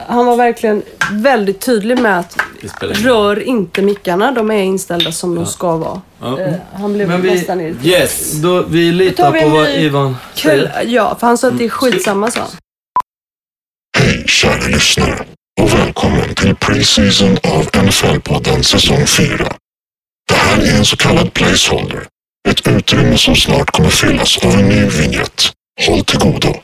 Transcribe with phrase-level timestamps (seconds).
[0.00, 2.36] Han var verkligen väldigt tydlig med att
[2.80, 4.32] rör inte mickarna.
[4.32, 6.00] De är inställda som de ska vara.
[6.20, 6.40] Ja.
[6.40, 7.86] Eh, Han blev Men vi- nästan irriterad.
[7.86, 8.32] Yes!
[8.32, 10.82] Då, vi tar litar vi på vad Ivan säger.
[10.86, 12.48] Ja, för han sa att det är skitsamma sa han.
[13.98, 15.24] Hej kära lyssnare
[15.60, 19.52] och välkommen till Preseason av NFL-podden säsong 4.
[20.28, 22.06] Det här är en så kallad placeholder.
[22.48, 25.42] Ett utrymme som snart kommer fyllas av en ny vignett.
[25.86, 26.54] Håll till godo.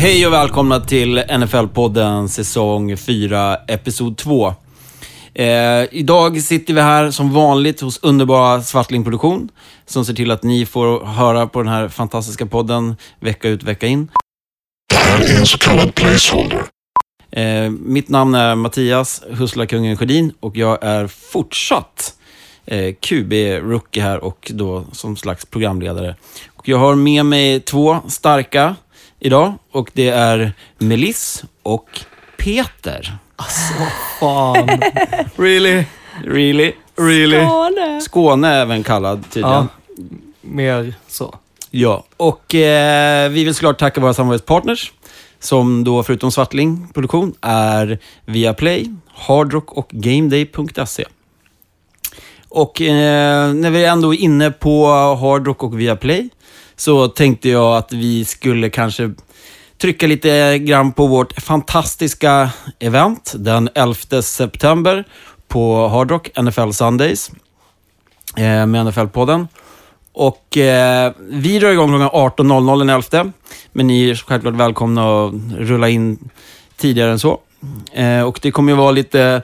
[0.00, 4.54] Hej och välkomna till NFL-podden säsong 4, episod 2.
[5.34, 5.46] Eh,
[5.90, 9.48] idag sitter vi här som vanligt hos underbara Svartling Produktion
[9.86, 13.86] som ser till att ni får höra på den här fantastiska podden vecka ut, vecka
[13.86, 14.10] in.
[14.88, 16.62] Det här är en så kallad placeholder.
[17.30, 22.14] Eh, mitt namn är Mattias Hustlarkungen Sjödin och jag är fortsatt
[22.66, 26.14] eh, QB-rookie här och då som slags programledare.
[26.56, 28.76] Och jag har med mig två starka
[29.20, 32.00] idag och det är Melis och
[32.36, 33.16] Peter.
[34.20, 34.68] Fan.
[35.36, 35.84] really?
[36.24, 36.72] Really?
[36.96, 37.40] Really?
[37.46, 38.00] Skåne.
[38.00, 39.50] Skåne även kallad tydligen.
[39.50, 39.66] Ja.
[39.96, 40.02] Ja.
[40.40, 41.34] Mer så.
[42.16, 44.92] Och eh, vi vill såklart tacka våra samarbetspartners
[45.38, 51.04] som då förutom Svartling Produktion är Viaplay, Hardrock och GameDay.se.
[52.48, 54.86] Och eh, när vi ändå är inne på
[55.20, 56.28] Hardrock och Viaplay
[56.80, 59.10] så tänkte jag att vi skulle kanske
[59.78, 65.04] trycka lite grann på vårt fantastiska event den 11 september
[65.48, 67.30] på Hard Rock NFL Sundays,
[68.36, 69.48] eh, med NFL-podden.
[70.12, 73.32] Och eh, vi drar igång klockan 18.00 den 11.
[73.72, 76.30] Men ni är självklart välkomna att rulla in
[76.76, 77.40] tidigare än så.
[77.92, 79.42] Eh, och det kommer ju vara lite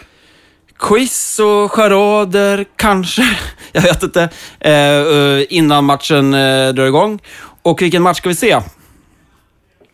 [0.79, 3.23] quiz och charader, kanske.
[3.73, 4.29] Jag vet inte.
[4.61, 7.19] Eh, eh, innan matchen eh, drar igång.
[7.63, 8.61] Och vilken match ska vi se?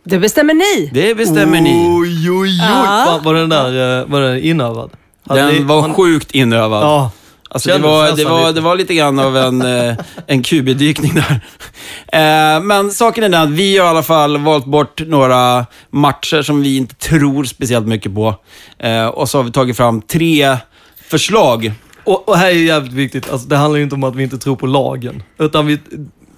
[0.04, 0.90] Det bestämmer ni.
[0.92, 1.70] Det bestämmer ni.
[1.88, 2.58] Oj, oj, oj.
[2.58, 3.04] Ja.
[3.06, 4.90] Fan, var den där var den inövad?
[5.28, 6.82] Hade Den ni- var han- sjukt inövad.
[6.82, 7.10] Ja.
[7.48, 8.52] Alltså det, var, det, var, lite.
[8.52, 9.62] det var lite grann av en,
[10.26, 11.40] en QB-dykning där.
[12.60, 16.62] Men saken är den att vi har i alla fall valt bort några matcher som
[16.62, 18.34] vi inte tror speciellt mycket på.
[19.12, 20.56] Och så har vi tagit fram tre
[21.16, 21.72] förslag.
[22.04, 24.38] Och, och här är jävligt viktigt, alltså, det handlar ju inte om att vi inte
[24.38, 25.22] tror på lagen.
[25.38, 25.78] Utan vi,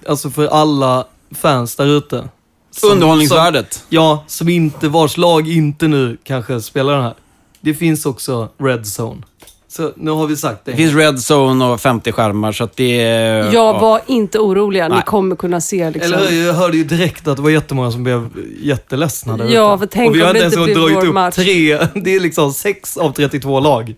[0.09, 2.29] alltså för alla fans där ute.
[2.71, 3.73] som- Underhållningsvärdet.
[3.73, 7.15] Som, ja, som inte, vars lag inte nu kanske spelar den här.
[7.61, 9.23] Det finns också Red Zone.
[9.69, 10.71] Så nu har vi sagt det.
[10.71, 13.01] Det finns Red Zone och 50 skärmar, så att det...
[13.01, 14.89] är- Jag var inte oroliga.
[14.89, 16.15] Ni kommer kunna se liksom.
[16.15, 16.33] Eller?
[16.47, 18.29] Jag hörde ju direkt att det var jättemånga som blev
[18.63, 20.97] jätteledsna där Ja, för tänk Och vi om har det inte inte ens blir dragit
[20.97, 21.35] vår upp match.
[21.35, 21.79] tre.
[21.95, 23.95] Det är liksom sex av 32 lag.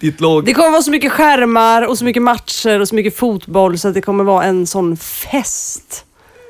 [0.00, 0.44] Ditt lag...
[0.44, 3.88] Det kommer vara så mycket skärmar och så mycket matcher och så mycket fotboll så
[3.88, 6.04] att det kommer vara en sån fest.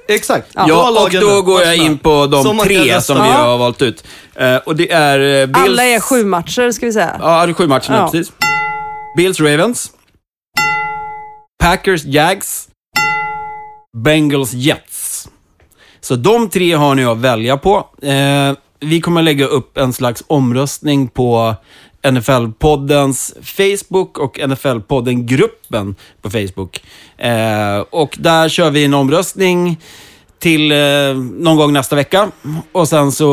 [0.08, 0.50] Exakt.
[0.54, 0.64] Ja.
[0.68, 4.04] Ja, och då går jag in på de Som tre som vi har valt ut.
[4.34, 5.58] Eh, och det är eh, Bills...
[5.58, 7.16] Alla är sju matcher ska vi säga.
[7.20, 8.08] Ja, det är sju matcher Ja.
[8.12, 8.32] precis.
[9.16, 9.90] Bills Ravens.
[11.62, 12.68] Packers Jags.
[14.04, 15.28] Bengals Jets.
[16.00, 17.76] Så de tre har ni att välja på.
[18.02, 21.54] Eh, vi kommer lägga upp en slags omröstning på
[22.10, 26.82] NFL-poddens Facebook och NFL-podden-gruppen på Facebook.
[27.18, 29.80] Eh, och där kör vi en omröstning
[30.38, 30.78] till eh,
[31.38, 32.30] någon gång nästa vecka.
[32.72, 33.26] Och sen så,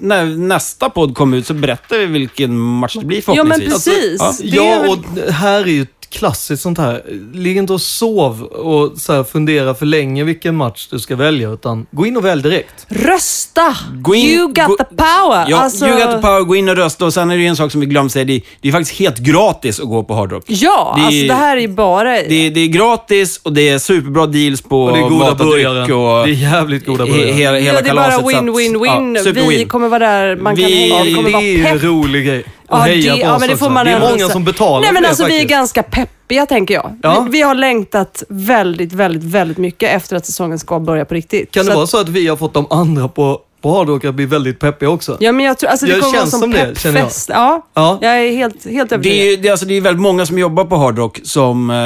[0.00, 4.20] när nästa podd kommer ut så berättar vi vilken match det blir Ja men förhoppningsvis.
[4.20, 4.40] precis.
[4.54, 4.62] Ja.
[4.64, 4.90] Är Ja, väl-
[5.26, 7.02] och här är ju ett klassiskt sånt här.
[7.34, 11.50] Ligg inte och sov och så här fundera för länge vilken match du ska välja,
[11.50, 12.86] utan gå in och välj direkt.
[12.88, 13.76] Rösta!
[13.94, 15.46] Gå in- you got gå- the power!
[15.48, 17.04] Ja, alltså, you got the power, gå in och rösta.
[17.04, 19.18] Och sen är det en sak som vi glömde säga, det, det är faktiskt helt
[19.18, 20.44] gratis att gå på Hard Rock.
[20.46, 22.10] Ja, Det är- alltså det här är bara...
[22.10, 25.92] Det, det är gratis och det är superbra deals på Och det är goda burgare.
[25.94, 27.32] och Det är jävligt goda burgare.
[27.32, 29.22] hela, hela ja, det är bara win-win-win.
[29.36, 31.66] Ja, vi kommer vara där, man kan Vi- hänga, det kommer det vara är ju
[31.66, 31.82] en pepp.
[31.84, 32.44] rolig grej.
[32.70, 33.72] Ja, Och heja det, på ja, oss men det får också.
[33.74, 34.28] man Det är ändå många säga.
[34.32, 35.50] som betalar Nej, men för det alltså vi är faktiskt.
[35.50, 36.98] ganska peppiga tänker jag.
[37.02, 37.20] Ja.
[37.20, 41.50] Vi, vi har längtat väldigt, väldigt, väldigt mycket efter att säsongen ska börja på riktigt.
[41.50, 44.04] Kan det Så vara att, så att vi har fått de andra på, på Hardrock
[44.04, 45.16] att bli väldigt peppiga också?
[45.20, 47.04] Ja, men jag tror, alltså det Det kommer vara känns som som det, känner jag.
[47.06, 47.28] peppfest.
[47.32, 47.98] Ja, Ja.
[48.02, 49.32] jag är helt, helt Det övertygad.
[49.38, 51.76] är, det, är alltså, det är väldigt många som jobbar på Hard Rock som eh,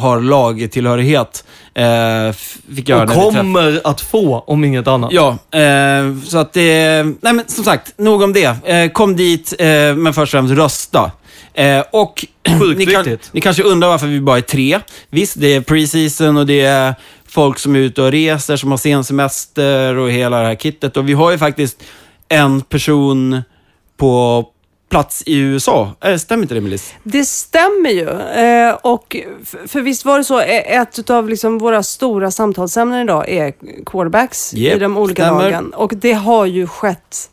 [0.00, 1.44] har lagtillhörighet.
[1.74, 2.32] Eh,
[2.76, 5.12] fick jag Och kommer att få, om inget annat.
[5.12, 5.28] Ja,
[5.60, 7.02] eh, så att det...
[7.02, 8.68] Nej men som sagt, nog om det.
[8.70, 11.10] Eh, kom dit, eh, men först och främst rösta.
[11.56, 12.26] Eh, och
[12.60, 14.80] Sjukt ni, kan, ni kanske undrar varför vi bara är tre.
[15.10, 16.94] Visst, det är preseason och det är
[17.28, 20.96] folk som är ute och reser, som har sen semester och hela det här kittet.
[20.96, 21.82] Och vi har ju faktiskt
[22.28, 23.42] en person
[23.96, 24.44] på
[24.90, 25.90] plats i USA.
[26.04, 26.94] Äh, stämmer inte det Melis?
[27.02, 28.08] Det stämmer ju.
[28.44, 29.16] Eh, och
[29.66, 33.52] för visst var det så, eh, ett av liksom våra stora samtalsämnen idag är
[33.86, 35.42] quarterbacks Japp, i de olika stämmer.
[35.42, 35.72] lagen.
[35.74, 37.30] Och det har ju skett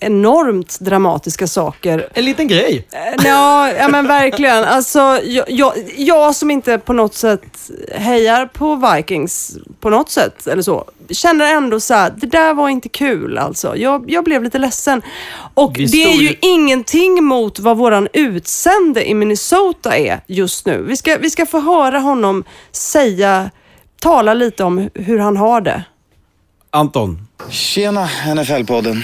[0.00, 2.08] enormt dramatiska saker.
[2.14, 2.86] En liten grej.
[2.92, 4.64] Eh, Ja, ja men verkligen.
[4.64, 10.46] Alltså, jag, jag, jag som inte på något sätt hejar på Vikings på något sätt
[10.46, 13.76] eller så, känner ändå så här, det där var inte kul alltså.
[13.76, 15.02] Jag, jag blev lite ledsen.
[15.54, 20.82] Och Vi det är ju- ingenting mot vad våran utsände i Minnesota är just nu.
[20.82, 23.50] Vi ska, vi ska få höra honom säga,
[24.00, 25.82] tala lite om hur han har det.
[26.70, 29.02] Anton, Tjena NFL-podden.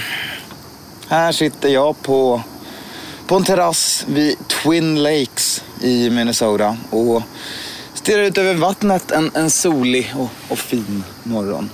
[1.07, 2.41] Här sitter jag på,
[3.27, 7.21] på en terrass vid Twin Lakes i Minnesota och
[7.93, 11.69] stirrar ut över vattnet en, en solig och, och fin morgon.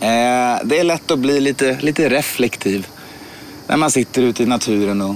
[0.00, 2.86] Eh, det är lätt att bli lite, lite reflektiv
[3.66, 5.14] när man sitter ute i naturen och,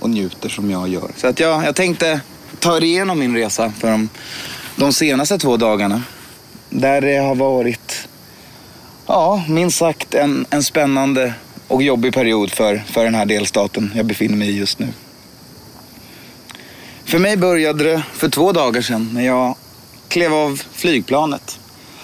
[0.00, 1.10] och njuter som jag gör.
[1.16, 2.20] Så att jag, jag tänkte
[2.58, 4.08] ta er igenom min resa för de,
[4.76, 6.02] de senaste två dagarna.
[6.70, 8.08] Där det har varit
[9.06, 11.34] Ja, minst sagt en, en spännande
[11.72, 14.88] och jobbig period för, för den här delstaten jag befinner mig i just nu.
[17.04, 19.54] För mig började det för två dagar sedan när jag
[20.08, 21.58] klev av flygplanet.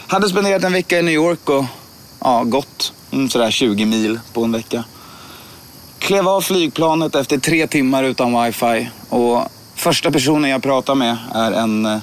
[0.07, 1.65] Hade spenderat en vecka i New York och
[2.21, 2.93] ja, gått
[3.31, 4.85] sådär 20 mil på en vecka.
[5.99, 9.43] Klev av flygplanet efter tre timmar utan wifi och
[9.75, 12.01] första personen jag pratar med är en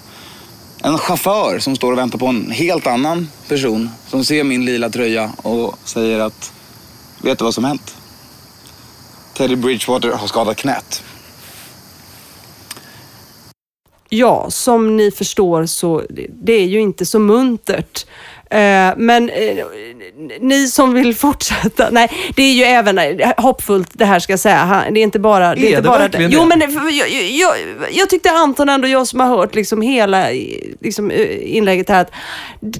[0.84, 4.90] en chaufför som står och väntar på en helt annan person som ser min lila
[4.90, 6.54] tröja och säger att
[7.22, 7.96] vet du vad som hänt?
[9.34, 11.04] Teddy Bridgewater har skadat knät.
[14.10, 16.04] Ja, som ni förstår så
[16.44, 18.06] det är ju inte så muntert.
[18.50, 19.66] Eh, men eh,
[20.42, 24.40] ni som vill fortsätta, nej det är ju även eh, hoppfullt det här ska jag
[24.40, 24.84] säga.
[24.92, 25.48] Det är inte bara...
[25.48, 26.46] Är inte det bara verkligen Jo det?
[26.46, 27.52] men det- jag, jag,
[27.92, 30.28] jag tyckte Anton ändå, jag som har hört liksom hela
[30.82, 31.12] liksom,
[31.42, 32.12] inlägget här, att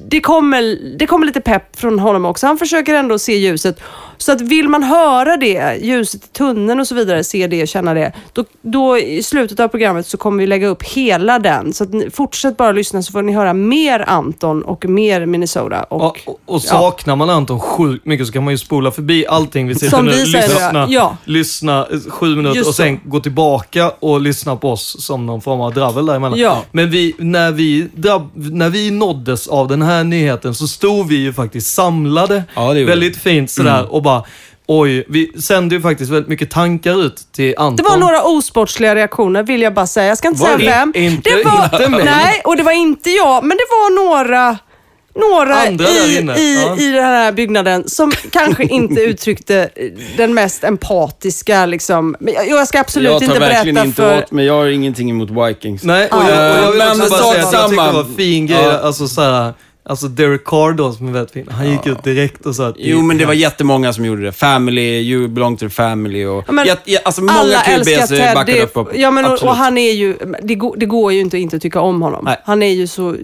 [0.10, 0.62] det kommer,
[0.98, 2.48] det kommer lite pepp från honom också.
[2.48, 3.80] Han försöker ändå se ljuset.
[4.18, 7.94] Så att vill man höra det, ljuset i tunneln och så vidare, se det, känna
[7.94, 11.74] det, då, då i slutet av programmet så kommer vi lägga upp hela den.
[11.74, 15.84] Så att ni, fortsätt bara lyssna så får ni höra mer Anton och mer Minnesota.
[15.84, 19.68] Och, Och, och, saknar man Anton sjukt mycket så kan man ju spola förbi allting
[19.68, 20.12] vi sitter Som nu.
[20.12, 21.18] vi säger, lyssna, ja.
[21.26, 25.42] lyssna eh, sju minuter Just och sen gå tillbaka och lyssna på oss som någon
[25.42, 26.40] form av dravel däremellan.
[26.40, 26.64] Ja.
[26.72, 31.16] Men vi, när, vi drabb, när vi nåddes av den här nyheten så stod vi
[31.16, 32.44] ju faktiskt samlade.
[32.56, 34.24] Ja, väldigt fint sådär och bara
[34.68, 37.76] Oj, vi sände ju faktiskt väldigt mycket tankar ut till Anton.
[37.76, 40.08] Det var några osportsliga reaktioner vill jag bara säga.
[40.08, 40.66] Jag ska inte Var säga det?
[40.66, 40.94] vem.
[40.96, 42.06] Inte- det var, inte mig.
[42.06, 44.58] Nej, och det var inte jag, men det var några
[45.16, 46.78] några Andra där i, inne, i, ja.
[46.78, 49.70] i den här byggnaden som kanske inte uttryckte
[50.18, 51.66] den mest empatiska.
[51.66, 52.16] Liksom.
[52.20, 54.18] Men jag, jag ska absolut jag tar inte verkligen berätta inte för...
[54.18, 54.46] åt mig.
[54.46, 55.84] Jag har ingenting emot Vikings.
[55.84, 57.88] Nej, och jag, och jag vill också bara säga att jag tyckte samma.
[57.88, 58.64] det var fin grej.
[58.64, 58.80] Ja.
[58.80, 59.54] Alltså såhär,
[59.90, 61.48] alltså Derek Carr då som är väldigt fin.
[61.52, 62.76] Han gick ut direkt och sa att...
[62.78, 64.32] Jo, men det var jättemånga som gjorde det.
[64.32, 66.44] Family, you belong to the family och...
[66.48, 68.34] Ja, men jä- alltså många Alla älskar QBs Ted.
[68.36, 68.88] backar Det, upp.
[68.96, 70.18] ja, men och, och han är ju...
[70.44, 72.26] Det går, det går ju inte att inte tycka om honom.
[72.26, 72.38] Nej.
[72.46, 73.16] Han är ju så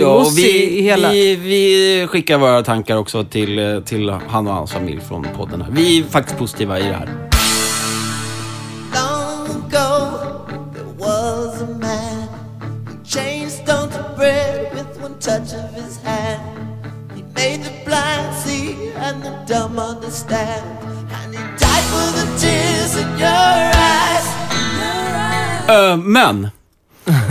[0.00, 1.10] Ja, och mossig i vi, hela...
[1.12, 5.62] vi, vi skickar våra tankar också till, till han och hans familj från podden.
[5.62, 5.70] Här.
[5.72, 7.29] Vi är faktiskt positiva i det här.
[20.10, 20.62] Understand.
[21.24, 24.26] And he died for the tears in your eyes.
[24.78, 25.68] Your eyes.
[25.68, 26.48] Ö, men,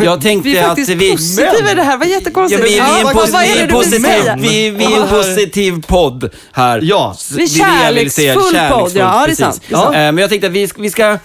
[0.03, 1.11] jag tänkte Vi är att faktiskt vi...
[1.11, 1.97] positiva i det här.
[1.97, 2.63] Vad Ja, jättekonstigt.
[2.63, 4.03] vi, vi, är en vi, är är en positiv,
[4.37, 6.79] vi, vi är en positiv podd här.
[6.83, 7.15] Ja.
[7.35, 7.65] Vi är är säga.
[7.65, 8.35] kärleksfull
[8.71, 9.39] podd, ja, det är precis.
[9.39, 9.95] sant, det är sant.
[9.95, 11.17] Eh, Men jag tänkte att vi, ska- vi ska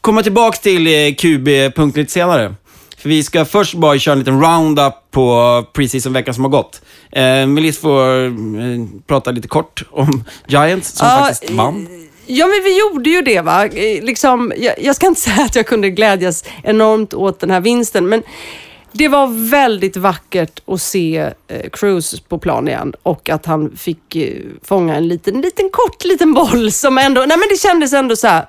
[0.00, 2.54] komma tillbaka till eh, QB-punkt lite senare.
[2.98, 6.82] För vi ska först bara köra en liten roundup på preseason-veckan som har gått.
[7.12, 8.32] Eh, Melis får eh,
[9.06, 11.88] prata lite kort om Giants som Ja, faktiskt vann.
[12.26, 13.40] Ja, men vi gjorde ju det.
[13.40, 13.66] va.
[13.66, 17.60] Eh, Liksom, jag, jag ska inte säga att jag kunde glädjas enormt åt den här
[17.60, 18.22] vinsten, men
[18.92, 21.16] det var väldigt vackert att se
[21.48, 24.32] eh, Cruz på plan igen och att han fick eh,
[24.64, 28.26] fånga en liten, liten kort liten boll som ändå, nej men det kändes ändå så
[28.26, 28.46] här.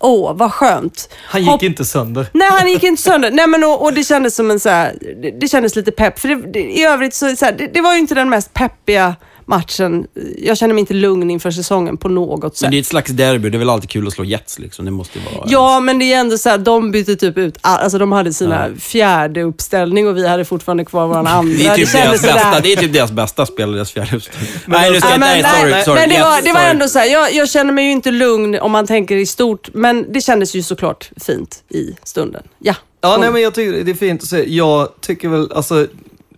[0.00, 1.08] Åh, vad skönt.
[1.24, 2.26] Han gick Hopp- inte sönder.
[2.32, 3.30] Nej, han gick inte sönder.
[3.30, 6.18] Nej, men och, och det kändes som en så här, det, det kändes lite pepp.
[6.18, 8.54] För det, det, i övrigt så, så här, det, det var ju inte den mest
[8.54, 9.16] peppiga
[9.48, 10.06] matchen.
[10.38, 12.62] Jag känner mig inte lugn inför säsongen på något sätt.
[12.62, 13.50] Men det är ett slags derby.
[13.50, 14.84] Det är väl alltid kul att slå Jets liksom.
[14.84, 15.46] Det måste ju vara...
[15.48, 18.32] Ja, men det är ändå så här, de bytte typ ut, all- alltså de hade
[18.32, 21.58] sina fjärde uppställning och vi hade fortfarande kvar våran andra.
[21.58, 24.50] Det är, typ kändes deras bästa, det är typ deras bästa spelare, deras fjärde uppställning.
[24.66, 26.00] Nej, nu ska Ja, jag men, nej, sorry, nej, sorry.
[26.00, 28.58] men det var, det var ändå så här, jag, jag känner mig ju inte lugn
[28.60, 32.42] om man tänker i stort, men det kändes ju såklart fint i stunden.
[32.58, 32.74] Ja.
[33.00, 34.54] Ja, nej, men jag tycker det är fint att se.
[34.54, 35.86] Jag tycker väl, alltså,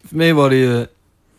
[0.09, 0.87] för mig var det ju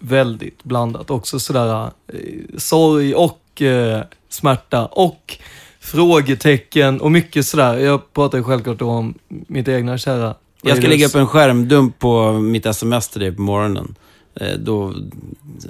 [0.01, 2.19] väldigt blandat också sådär, eh,
[2.57, 5.37] sorg och eh, smärta och
[5.79, 7.77] frågetecken och mycket sådär.
[7.77, 11.99] Jag pratar ju självklart då om mitt egna kära Jag ska lägga upp en skärmdump
[11.99, 13.95] på mitt sms till dig på morgonen.
[14.35, 14.93] Eh, Då,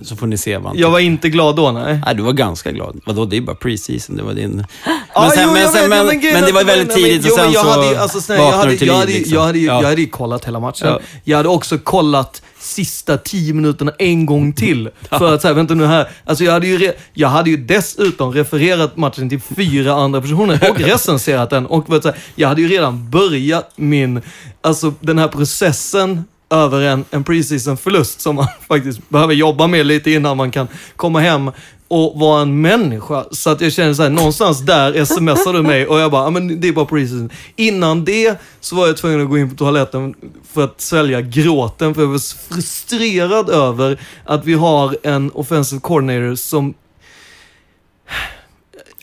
[0.04, 2.02] så får ni se vad Jag var inte glad då, nej.
[2.06, 3.00] Nej, du var ganska glad.
[3.06, 4.16] Vadå, det är bara preseason.
[4.16, 4.52] Det var din...
[4.52, 4.66] Men,
[5.16, 6.88] Ja, sen, jo, men, jag sen, vet, men, men grejen men är det var väldigt
[6.88, 9.00] men- tidigt och sen jag så hade, alltså, snälla, vaknade hade, du till jag liv.
[9.02, 9.34] hade, liksom.
[9.34, 9.82] jag, hade, ju- Ja.
[9.82, 10.88] jag hade ju kollat hela matchen.
[10.88, 11.00] Ja.
[11.24, 14.90] Jag hade också kollat sista tio minuterna en gång till.
[15.10, 16.08] För att säga, vänta nu här.
[16.26, 20.80] Alltså jag hade, ju jag hade ju dessutom refererat matchen till fyra andra personer och
[20.80, 21.66] recenserat den.
[21.66, 24.22] Och för att säga, jag hade ju redan börjat min,
[24.62, 29.86] alltså den här processen över en, en preseason förlust som man faktiskt behöver jobba med
[29.86, 31.52] lite innan man kan komma hem
[31.88, 33.26] och vara en människa.
[33.32, 36.30] Så att jag känner så här, någonstans där smsar du mig och jag bara, ja
[36.30, 37.30] men det är bara preseason.
[37.56, 40.16] Innan det så var jag tvungen att gå in på toaletten
[40.54, 45.82] för att svälja gråten för jag var så frustrerad över att vi har en offensive
[45.82, 46.74] coordinator som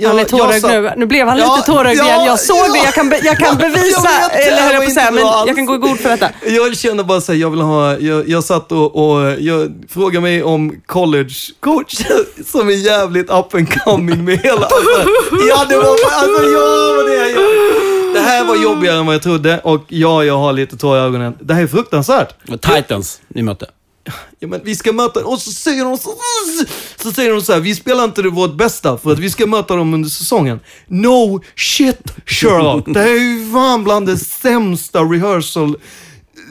[0.07, 0.93] han är jag tårögd nu.
[0.97, 2.25] Nu blev han Ja, lite tårögd ja, igen.
[2.25, 2.73] Jag såg ja.
[2.73, 2.79] det.
[2.79, 5.11] Jag kan, be, jag kan bevisa, Jag vet, eller höll jag var på att säga,
[5.11, 5.47] men alls.
[5.47, 6.31] jag kan gå i god för detta.
[6.47, 10.21] Jag känner bara så här, jag vill ha, jag, jag satt och, och jag frågade
[10.21, 11.95] mig om college coach
[12.47, 15.11] som är jävligt up and coming med hela, alltså,
[15.49, 18.15] ja det var, alltså ja vad det är.
[18.15, 21.01] Det här var jobbigare än vad jag trodde och ja, jag har lite tår i
[21.01, 21.35] ögonen.
[21.41, 22.35] Det här är fruktansvärt.
[22.49, 23.67] Var Titans ni mötte.
[24.39, 26.11] Ja, men vi ska möta, och så säger de så,
[26.97, 29.47] så säger de så här, vi spelar inte det vårt bästa för att vi ska
[29.47, 30.61] möta dem under säsongen.
[30.87, 35.77] No shit Sherlock, det här är ju fan bland det sämsta rehearsal.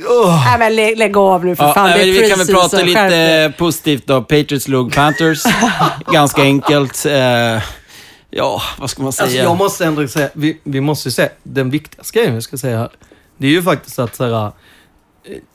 [0.10, 0.46] Ugh.
[0.46, 1.90] Nej men lä, lägg av nu för Ja, fan.
[1.90, 4.22] nej, det är vi kan väl prata lite positivt då.
[4.22, 5.44] Patriots slog Panthers.
[6.12, 7.06] Ganska enkelt.
[7.06, 7.64] Eh,
[8.30, 9.24] ja, vad ska man säga?
[9.24, 12.58] Alltså jag måste ändå säga, vi, vi måste ju säga, den viktigaste grejen vi ska
[12.58, 12.90] säga här,
[13.38, 14.52] det är ju faktiskt att så här, eh,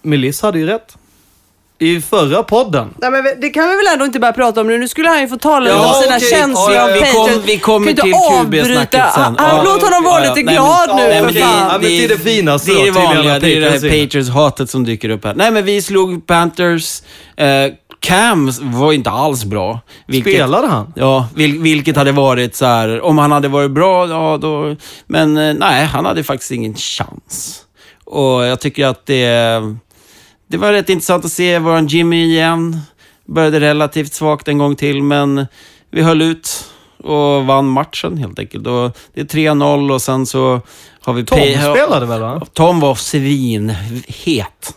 [0.02, 0.96] Melis hade ju rätt.
[1.82, 2.88] I förra podden.
[2.98, 4.78] Nej, men det kan vi väl ändå inte börja prata om nu.
[4.78, 7.42] Nu skulle han ju få tala Ja, om sina känslor Ja, om ja, vi, kom,
[7.46, 9.10] vi kommer Kan till QB-snacket avbryta.
[9.10, 9.22] sen.
[9.22, 11.58] Han- Ja, Låt honom vara lite Nej, men- glad nu nej, men det- fan.
[11.58, 13.78] Ja, men det är det finaste Det är det vanliga, det är det här.
[13.78, 15.34] Patriots-hatet som dyker upp här.
[15.34, 17.02] Nej, men vi slog Panthers.
[17.36, 17.46] Eh,
[18.00, 19.80] Cam var inte alls bra.
[20.06, 20.92] Vilket, Spelade han?
[20.96, 24.76] Ja, vil, vilket hade varit så här, om han hade varit bra, ja då...
[25.06, 27.60] Men eh, nej, han hade faktiskt ingen chans.
[28.04, 29.60] Och jag tycker att det...
[30.52, 32.80] Det var rätt intressant att se våran Jimmy igen.
[33.26, 35.46] Började relativt svagt en gång till, men
[35.90, 36.64] vi höll ut
[37.04, 38.66] och vann matchen helt enkelt.
[38.66, 40.60] Och det är 3-0 och sen så
[41.00, 41.24] har vi...
[41.24, 41.38] Tom
[41.74, 42.42] spelade väl va?
[42.52, 44.74] Tom var svinhet.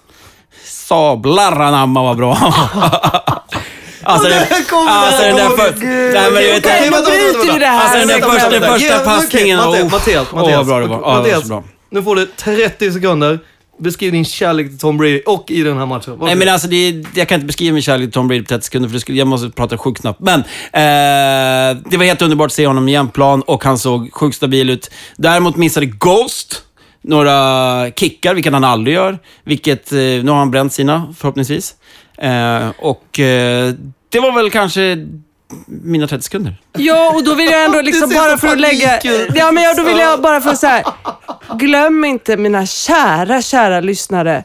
[0.63, 2.38] Sablar anamma vad bra.
[4.08, 4.44] Alltså, den,
[4.88, 6.13] alltså den där här, för, Gud.
[6.13, 7.82] nej, men du vet, vänta, bryter vi det här.
[7.82, 9.91] Alltså, den där Vänta, första- första passningen, Mattias, oh.
[9.91, 10.58] Mattias, Åh, Mattias.
[10.58, 11.17] vad bra det var.
[11.17, 13.39] Mattias, nu får du 30 sekunder.
[13.77, 16.12] Beskriv din kärlek till Tom Brady och i den här matchen.
[16.12, 16.25] Varsågod.
[16.25, 18.48] Nej men alltså, det är, jag kan inte beskriva min kärlek till Tom Brady på
[18.48, 20.20] 30 sekunder, för det skulle, jag måste prata sjukt snabbt.
[20.20, 24.36] Men eh, det var helt underbart att se honom i jämnplan och han såg sjukt
[24.36, 24.91] stabil ut.
[25.17, 26.62] Däremot missade Ghost
[27.01, 29.20] några kickar, vilket han aldrig gör.
[29.44, 31.75] Vilket, eh, nu har han bränt sina, förhoppningsvis.
[32.17, 33.74] Eh, och eh,
[34.10, 35.08] det var väl kanske
[35.65, 36.55] mina 30 sekunder.
[36.77, 39.00] Ja, och då vill jag ändå liksom bara så för att lägga...
[39.35, 40.93] Ja, men ja, då vill jag bara för att säga.
[41.53, 44.43] Glöm inte mina kära, kära lyssnare.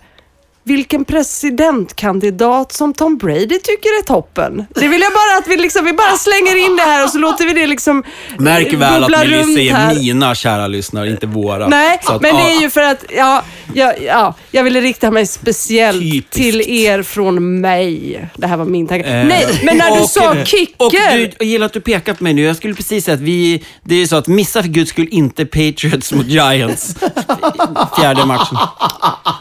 [0.71, 4.65] Vilken presidentkandidat som Tom Brady tycker är toppen.
[4.75, 7.19] Det vill jag bara att vi liksom, vi bara slänger in det här och så
[7.19, 8.03] låter vi det liksom
[8.39, 9.95] Märk väl att Melissa här.
[9.95, 11.69] mina kära lyssnare, inte våra.
[11.69, 13.43] Nej, att, men det är ju för att, ja,
[13.75, 16.33] ja, ja, jag ville rikta mig speciellt Typiskt.
[16.33, 18.21] till er från mig.
[18.37, 19.09] Det här var min tanke.
[19.09, 20.75] Eh, Nej, men när du och- sa kicker.
[20.87, 22.43] Och du, jag gillar att du pekat på mig nu.
[22.43, 23.65] Jag skulle precis säga att vi...
[23.83, 26.95] Det är ju så att missa för guds skull inte Patriots mot Giants.
[27.97, 28.59] Fjärde matchen.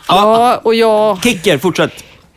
[0.08, 1.92] Ja, och jag Kicker, fortsätt.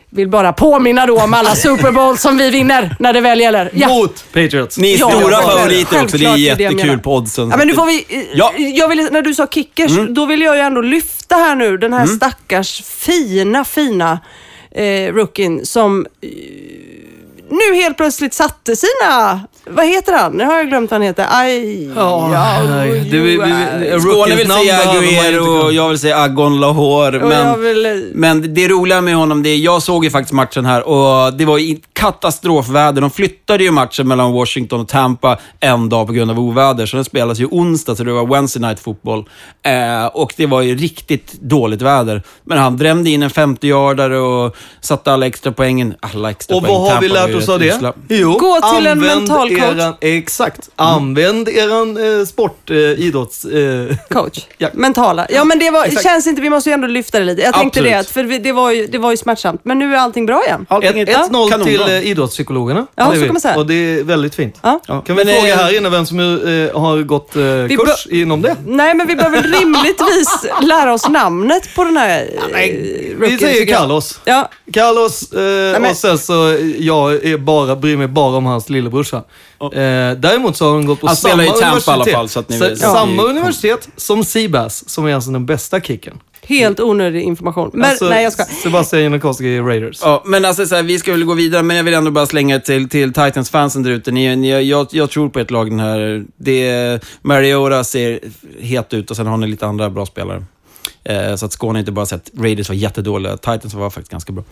[0.09, 3.71] vill bara påminna då om alla Super Bowl som vi vinner när det väl gäller.
[3.73, 3.87] Ja.
[3.87, 4.77] Mot Patriots.
[4.77, 6.17] Ni är Ja, stora favoriter också.
[6.17, 7.49] Det är jättekul på oddsen.
[7.49, 8.53] Ja, men nu får vi, eh, Ja.
[8.57, 8.75] Mm.
[8.75, 11.93] jag vill, när du sa kickers, då vill jag ju ändå lyfta här nu den
[11.93, 14.19] här stackars fina, fina
[14.71, 16.29] eh, rookien som eh,
[17.53, 20.33] nu helt plötsligt satte sina, vad heter han?
[20.33, 21.25] Nu har jag glömt vad han heter.
[21.29, 22.27] Aj, Ja,
[22.69, 23.53] nej, du, vi, vi,
[23.93, 27.17] vi, Skåne vill säga Aguero och jag vill säga Agon Lahore.
[27.23, 30.33] Och jag Men, vill, men det roliga med honom, det är, jag såg ju faktiskt
[30.33, 33.01] matchen här och det var i- katastrofväder.
[33.01, 36.95] De flyttade ju matchen mellan Washington och Tampa en dag på grund av oväder, så
[36.97, 39.25] den spelas ju onsdag, så det var Wednesday night football.
[39.65, 42.21] Eh, och det var ju riktigt dåligt väder.
[42.43, 45.93] Men han drämde in en 50-yardare och satte alla extra poängen.
[45.99, 46.73] Alla extra Och poäng.
[46.73, 47.75] vad har vi Tampa var lärt oss rätt det?
[47.75, 47.93] usla.
[48.07, 49.59] Jo, Gå till en använd mental coach.
[49.61, 50.69] Eran, exakt.
[50.75, 53.45] Använd eran eh, sport, eh, idrotts...
[53.45, 54.39] Eh, Coach.
[54.57, 54.69] Ja.
[54.73, 55.27] Mentala.
[55.29, 56.03] Ja, men det var, Exakt.
[56.03, 57.41] känns inte, vi måste ju ändå lyfta det lite.
[57.41, 58.07] Jag tänkte Absolut.
[58.07, 59.61] det, för vi- det var, ju, det var ju smärtsamt.
[59.63, 60.65] Men nu är allting bra igen.
[60.69, 61.63] Allting är 1-0 kanonbra.
[61.65, 62.87] till eh, idrottspsykologerna.
[62.95, 63.55] Ja, Det är så kan man säga.
[63.55, 64.59] Och det är väldigt fint.
[64.61, 64.79] Ja.
[64.87, 65.01] Ja.
[65.01, 68.41] Kan vi Men, fråga eh, här inne vem som eh, har gått eh, kurs inom
[68.41, 68.55] det?
[68.65, 72.59] Nej, men vi behöver rimligtvis lära oss namnet på den här eh,
[73.19, 73.65] Vi säger.
[73.65, 74.19] Carlos.
[74.25, 75.39] Ja, Carlos, eh,
[75.81, 79.17] men- och sen så jag är bara, bryr mig bara om hans lillebrorsa.
[79.17, 79.69] Eh,
[80.17, 81.87] däremot så har hon gått på Han samma spelar i Tampa universitet.
[81.87, 82.77] i alla fall, så att ni vet.
[82.79, 82.93] Så- Ja.
[82.93, 86.19] Samma universitet som Seabass, som är alltså den bästa kicken.
[86.47, 87.69] helt onödig information.
[87.73, 88.43] Men alltså, nej, jag ska.
[88.63, 89.99] Sebastian Janikowski i Raiders.
[90.03, 92.25] Ja, men alltså så här, vi ska väl gå vidare, men jag vill ändå bara
[92.25, 94.11] slänga till, till Titans-fansen där ute.
[94.11, 96.23] Ni, ni, jag, jag tror på ett lag den här.
[96.37, 98.19] Det, Mariota ser
[98.59, 100.43] het ut och sen har ni lite andra bra spelare.
[101.03, 104.43] Eh, så att Skåne inte bara sett Raiders var jättedåliga, Titans var faktiskt ganska bra.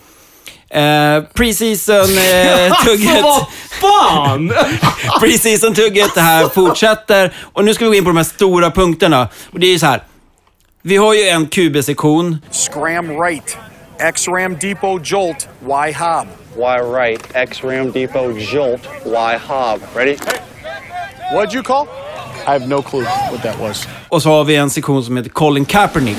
[0.69, 3.45] Eh, Preseason-tugget Vad
[3.81, 4.53] fan!
[5.19, 7.33] Preseason-tugget här fortsätter.
[7.53, 9.29] Och nu ska vi gå in på de här stora punkterna.
[9.51, 10.03] Och det är ju så här.
[10.81, 12.37] Vi har ju en QB-sektion.
[12.51, 13.57] Scram right.
[13.99, 15.47] X-Ram Depot Jolt.
[15.61, 16.27] Y Hob.
[16.57, 19.81] Y right, X Ram Depot Jolt, Y Hob.
[19.95, 20.17] Ready?
[21.33, 21.87] What'd you call?
[22.45, 23.87] I have no clue what that was.
[24.09, 26.17] Och så har vi en sektion som heter Colin Kaepernick.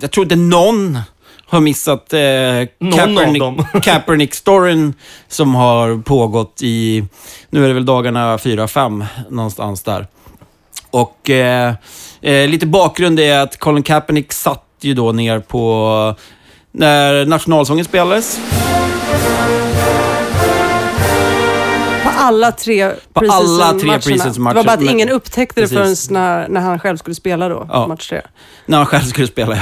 [0.00, 0.98] Jag tror inte någon
[1.46, 2.18] har missat eh,
[2.94, 3.42] Kaepernick.
[3.82, 4.94] Kaepernick-storyn
[5.28, 7.04] som har pågått i,
[7.50, 10.06] nu är det väl dagarna fyra, fem någonstans där.
[10.90, 11.74] Och eh,
[12.20, 16.14] eh, lite bakgrund är att Colin Kaepernick satt ju då ner på
[16.72, 18.40] när nationalsången spelades.
[22.26, 23.98] Alla tre På alla tre preseason-matcherna.
[24.00, 27.14] preseason-matcher, Det var bara att men- ingen upptäckte det förrän när, när han själv skulle
[27.14, 27.86] spela då, Ja.
[27.86, 28.20] match tre.
[28.66, 29.56] När han själv skulle spela,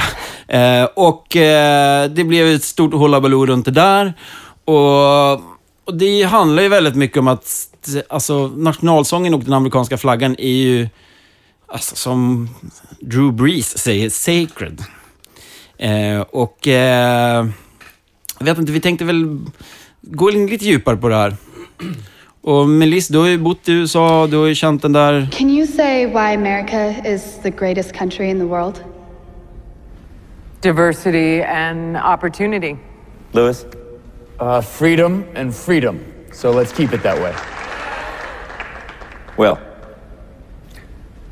[0.47, 0.55] ja.
[0.57, 4.13] Eh, och eh, det blev ett stort hullabaloo runt det där.
[4.65, 5.33] Och,
[5.85, 7.69] och det handlar ju väldigt mycket om att
[8.09, 10.89] alltså, nationalsången och den amerikanska flaggan är ju,
[11.67, 12.49] alltså, som
[12.99, 14.83] Drew Brees säger, sacred.
[15.77, 17.45] Eh, och eh,
[18.39, 19.39] jag vet inte, vi tänkte väl
[20.01, 21.35] gå in lite djupare på det här.
[22.47, 25.49] Och Melis, du har ju bott i USA, du har ju känt den där Can
[25.49, 28.83] you say why America is the greatest country in the world?
[30.65, 32.75] diversity and opportunity.
[33.33, 33.65] Lewis?
[34.39, 35.99] Uh, freedom and freedom.
[36.33, 37.33] So let's keep it that way.
[39.37, 39.57] Will?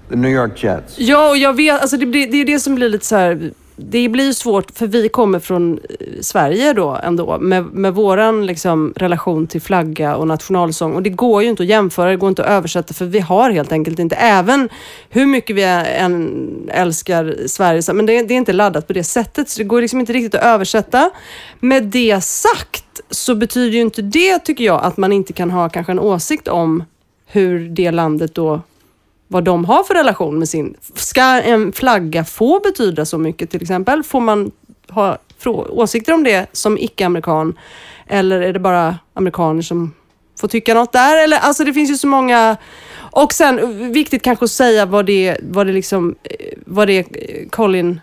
[0.10, 1.00] The New York Jets.
[1.00, 3.52] Ja, och jag vet, alltså det, blir, det är det som blir lite så här.
[3.76, 8.46] Det blir ju svårt, för vi kommer från eh, Sverige då ändå, med, med våran
[8.46, 10.94] liksom, relation till flagga och nationalsång.
[10.94, 13.50] Och det går ju inte att jämföra, det går inte att översätta, för vi har
[13.50, 14.70] helt enkelt inte, även
[15.10, 19.50] hur mycket vi än älskar Sverige, men det, det är inte laddat på det sättet,
[19.50, 21.12] så det går liksom inte riktigt att översätta.
[21.60, 25.70] Med det sagt så betyder ju inte det, tycker jag, att man inte kan ha
[25.70, 26.84] kanske en åsikt om
[27.26, 28.62] hur det landet då
[29.34, 30.76] vad de har för relation med sin...
[30.96, 34.04] Ska en flagga få betyda så mycket till exempel?
[34.04, 34.52] Får man
[34.90, 35.18] ha
[35.70, 37.58] åsikter om det som icke-amerikan?
[38.08, 39.94] Eller är det bara amerikaner som
[40.40, 41.24] får tycka något där?
[41.24, 42.58] Eller, alltså det finns ju så många...
[43.16, 47.50] Och sen, viktigt kanske att säga vad det, vad det, liksom, eh, vad det eh,
[47.50, 48.02] Colin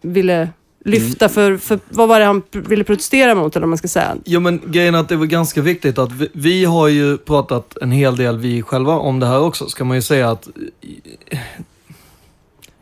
[0.00, 0.48] ville
[0.86, 1.78] lyfta för, för...
[1.88, 4.16] Vad var det han ville protestera mot, eller vad man ska säga?
[4.24, 7.76] Jo men grejen är att det var ganska viktigt att vi, vi har ju pratat
[7.80, 9.68] en hel del, vi själva, om det här också.
[9.68, 10.48] Ska man ju säga att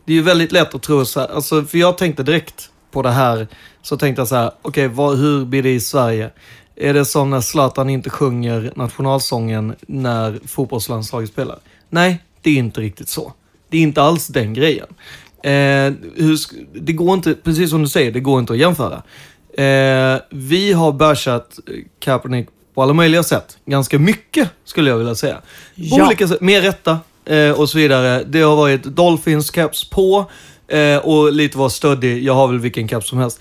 [0.04, 3.02] det är ju väldigt lätt att tro så här, alltså, för jag tänkte direkt på
[3.02, 3.48] det här,
[3.82, 6.30] så tänkte jag så här, okej, okay, hur blir det i Sverige?
[6.76, 11.58] Är det som när Zlatan inte sjunger nationalsången när fotbollslandslaget spelar?
[11.90, 13.32] Nej, det är inte riktigt så.
[13.68, 14.86] Det är inte alls den grejen.
[15.44, 15.92] Eh,
[16.74, 19.02] det går inte, precis som du säger, det går inte att jämföra.
[19.58, 21.58] Eh, vi har bashat
[22.00, 23.58] Kaepernick på alla möjliga sätt.
[23.66, 25.34] Ganska mycket, skulle jag vilja säga.
[25.34, 25.42] På
[25.74, 26.06] Ja.
[26.06, 28.24] olika sätt, med rätta eh, och så vidare.
[28.26, 30.30] Det har varit Dolphins caps på
[30.68, 32.22] eh, och lite var stöddig.
[32.24, 33.40] Jag har väl vilken caps som helst.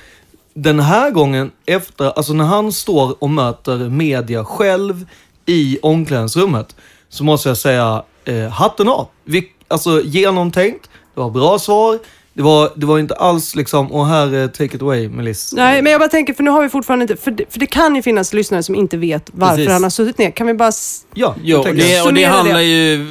[0.53, 5.05] Den här gången, efter, alltså när han står och möter media själv
[5.45, 6.75] i omklädningsrummet,
[7.09, 9.07] så måste jag säga eh, hatten av.
[9.23, 11.99] Vi, alltså genomtänkt, det var bra svar.
[12.35, 15.53] Det var, det var inte alls liksom, och här, take it away Melis.
[15.53, 17.15] Nej, men jag bara tänker, för nu har vi fortfarande inte...
[17.15, 19.71] För det, för det kan ju finnas lyssnare som inte vet varför Precis.
[19.71, 20.31] han har suttit ner.
[20.31, 20.71] Kan vi bara...
[21.13, 22.63] Ja, Jo, det, och det handlar det.
[22.63, 23.07] ju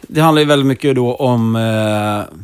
[0.00, 2.34] det handlar ju väldigt mycket då om eh,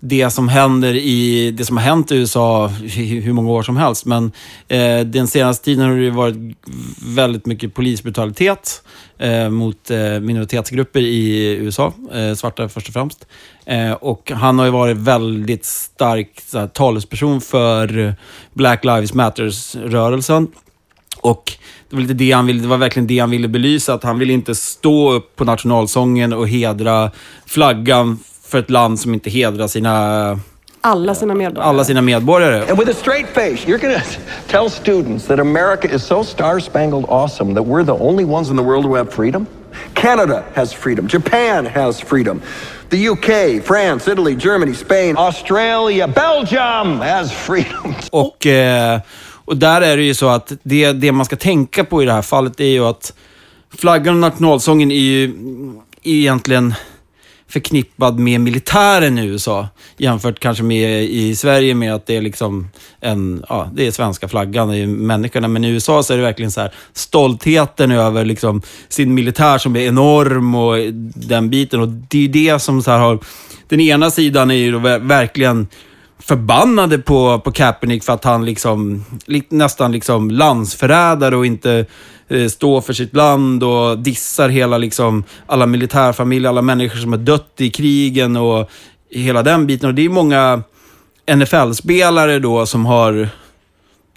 [0.00, 3.76] det som händer i, det som har hänt i USA i hur många år som
[3.76, 4.04] helst.
[4.04, 4.32] Men
[4.68, 6.36] eh, den senaste tiden har det varit
[7.06, 8.82] väldigt mycket polisbrutalitet
[9.18, 13.26] eh, mot eh, minoritetsgrupper i USA, eh, svarta först och främst.
[13.66, 18.14] Eh, och han har ju varit väldigt stark så här, talesperson för
[18.54, 20.48] Black Lives Matters-rörelsen.
[21.20, 21.52] Och
[21.90, 24.18] det var, lite det, han ville, det var verkligen det han ville belysa, att han
[24.18, 27.10] ville inte stå upp på nationalsången och hedra
[27.46, 30.40] flaggan för ett land som inte hedrar sina,
[30.80, 31.68] Alla sina medborgare.
[31.68, 32.70] alla sina medborgare.
[32.70, 34.04] And with a straight face, you're going to
[34.48, 38.56] tell students that America is so star spangled awesome that we're the only ones in
[38.56, 39.46] the world who have freedom?
[39.94, 41.08] Canada has freedom.
[41.08, 42.40] Japan has freedom.
[42.90, 47.94] The UK, France, Italy, Germany, Spain, Australia, Belgium has freedom.
[48.10, 49.00] Och, eh,
[49.44, 52.12] och där är det ju så att det, det man ska tänka på i det
[52.12, 53.12] här fallet är ju att
[53.78, 55.24] flaggan och nationalsången är ju
[56.02, 56.74] är ju egentligen
[57.48, 59.68] förknippad med militären i USA.
[59.96, 62.68] Jämfört kanske med i Sverige med att det är liksom
[63.00, 65.48] en, ja, det är svenska flaggan, det är människorna.
[65.48, 69.76] Men i USA så är det verkligen så här stoltheten över liksom sin militär som
[69.76, 70.76] är enorm och
[71.14, 71.80] den biten.
[71.80, 73.18] Och det är ju det som så här har,
[73.68, 75.68] den ena sidan är ju då verkligen
[76.28, 81.86] förbannade på, på Kaepernick för att han liksom, li, nästan liksom landsförrädare och inte
[82.28, 87.18] eh, står för sitt land och dissar hela liksom, alla militärfamiljer, alla människor som har
[87.18, 88.70] dött i krigen och
[89.10, 89.88] hela den biten.
[89.88, 90.62] Och det är många
[91.36, 93.28] NFL-spelare då som har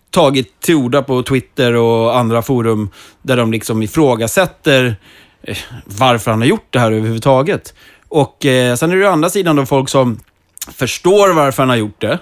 [0.09, 2.89] tagit till orda på Twitter och andra forum
[3.21, 4.95] där de liksom ifrågasätter
[5.43, 7.73] eh, varför han har gjort det här överhuvudtaget.
[8.07, 10.19] Och eh, sen är det ju andra sidan då folk som
[10.67, 12.19] förstår varför han har gjort det,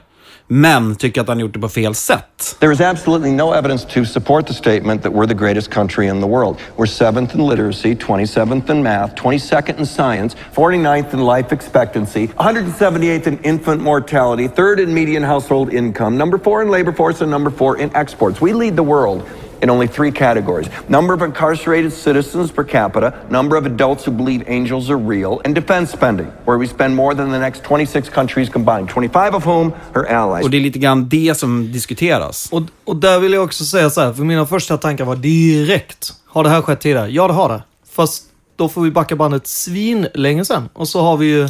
[0.51, 2.55] men tycker att han gjort det på fel sätt.
[2.59, 6.21] There is absolutely no evidence to support the statement that we're the greatest country in
[6.21, 6.57] the world.
[6.77, 13.27] We're seventh in literacy, 27th in math, 22nd in science, 49th in life expectancy, 178th
[13.27, 17.51] in infant mortality, third in median household income, number four in labor force, and number
[17.51, 18.41] four in exports.
[18.41, 19.23] We lead the world
[19.61, 24.43] in only three categories number of incarcerated citizens per capita, number of adults who believe
[24.47, 28.49] angels are real, and defense spending, where we spend more than the next 26 countries
[28.49, 30.43] combined, 25 of whom are allies.
[30.43, 32.49] Och det är lite grann det som diskuteras.
[32.51, 36.13] Och, och där vill jag också säga så här, för mina första tankar var direkt.
[36.25, 37.09] Har det här skett tidigare?
[37.09, 37.63] Ja, det har det.
[37.91, 38.23] Fast
[38.55, 40.69] då får vi backa bandet svin länge sen.
[40.73, 41.43] Och så har vi ju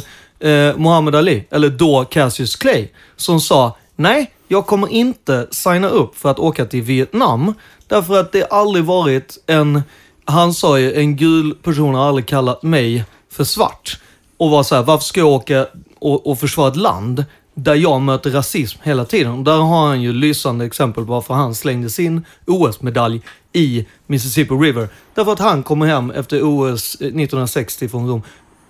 [0.50, 6.16] eh, Muhammad Ali, eller då Cassius Clay, som sa nej, jag kommer inte signa upp
[6.16, 7.54] för att åka till Vietnam.
[7.90, 9.82] Därför att det aldrig varit en,
[10.24, 14.00] han sa ju, en gul person har aldrig kallat mig för svart.
[14.36, 15.66] Och var så här, varför ska jag åka
[15.98, 17.24] och, och försvara ett land
[17.54, 19.32] där jag möter rasism hela tiden.
[19.32, 23.22] Och där har han ju lysande exempel på varför han slängde sin OS-medalj
[23.52, 24.88] i Mississippi River.
[25.14, 28.22] Därför att han kommer hem efter OS 1960 från Rom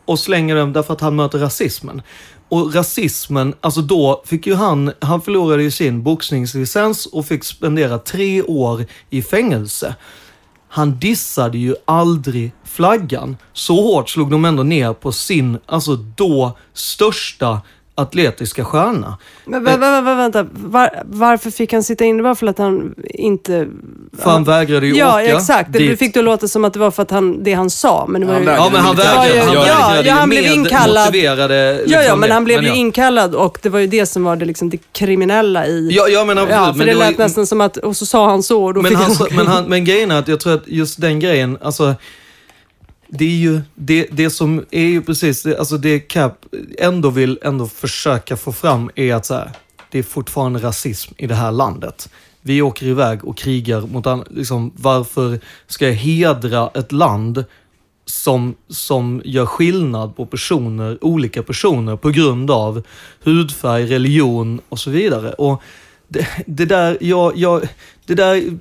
[0.05, 2.03] och slänger den därför att han möter rasismen.
[2.51, 7.99] Och rasismen, alltså då fick ju han, han förlorade ju sin boxningslicens och fick spendera
[7.99, 9.95] tre år i fängelse.
[10.69, 13.37] Han dissade ju aldrig flaggan.
[13.53, 17.61] Så hårt slog de ändå ner på sin, alltså då största
[18.01, 19.19] atletiska stjärna.
[19.45, 22.19] Men vä- vä- vä- vänta, var, varför fick han sitta inne?
[22.19, 23.67] Det var för att han inte...
[24.19, 25.73] För han vägrade ju ja, åka exakt.
[25.73, 25.99] Det dit.
[25.99, 28.07] fick det låta som att det var för att han, det han sa.
[28.09, 29.35] Men det var Han ju, Ja, men han Det vägrade.
[29.35, 31.07] ju- Han ja, vägrade ja, ju han blev inkallad.
[31.07, 32.35] motiverade ja, ja, liksom men det.
[32.35, 32.75] han blev ju ja.
[32.75, 35.89] inkallad och det var ju det som var det, liksom, det kriminella i...
[35.93, 36.57] Ja, ja men absolut.
[36.57, 38.65] Ja, för men det, var lät ju- nästan som att, och så sa han så
[38.65, 40.55] och då Men, fick han, han, sa- men, han, men grejen är att jag tror
[40.55, 41.95] att just den grejen, alltså
[43.12, 46.46] det är ju det, det som är ju precis, det, alltså det Cap
[46.79, 49.51] ändå vill ändå försöka få fram är att så här,
[49.90, 52.09] det är fortfarande rasism i det här landet.
[52.42, 57.44] Vi åker iväg och krigar mot andra, liksom, varför ska jag hedra ett land
[58.05, 62.83] som, som gör skillnad på personer, olika personer på grund av
[63.25, 65.33] hudfärg, religion och så vidare.
[65.33, 65.62] Och
[66.09, 67.68] det, det där, jag, jag,
[68.07, 68.59] det där,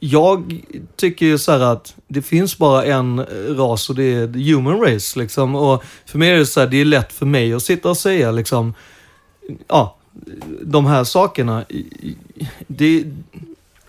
[0.00, 0.60] jag
[0.96, 4.80] tycker ju så här att det finns bara en ras och det är the human
[4.80, 5.54] race liksom.
[5.54, 7.96] Och för mig är det så här, det är lätt för mig att sitta och
[7.96, 8.74] säga liksom,
[9.68, 9.96] ja,
[10.62, 11.64] de här sakerna.
[12.66, 13.04] Det,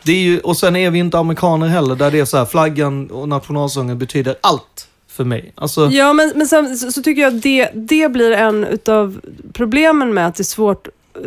[0.03, 2.45] det är ju, och sen är vi inte amerikaner heller, där det är så här,
[2.45, 5.51] flaggan och nationalsången betyder allt för mig.
[5.55, 9.21] Alltså, Ja, men, men sen så, så tycker jag att det, det blir en utav
[9.53, 11.21] problemen med att det är svårt, eh,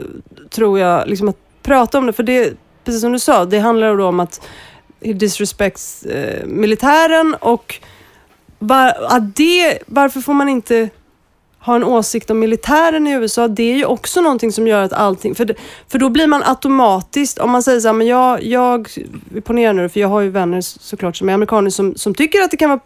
[0.51, 2.13] tror jag, liksom att prata om det.
[2.13, 2.53] För det,
[2.85, 4.41] precis som du sa, det handlar då om att
[5.01, 7.75] he disrespects eh, militären och
[8.59, 10.91] var, att det, varför får man inte
[11.65, 14.93] ha en åsikt om militären i USA, det är ju också någonting som gör att
[14.93, 15.35] allting...
[15.35, 15.55] För, det,
[15.89, 18.89] för då blir man automatiskt, om man säger så här, men jag, jag
[19.31, 22.43] vi ponerar nu, för jag har ju vänner såklart som är amerikaner som, som tycker
[22.43, 22.81] att det kan vara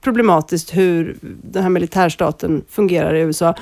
[0.00, 3.54] problematiskt hur den här militärstaten fungerar i USA.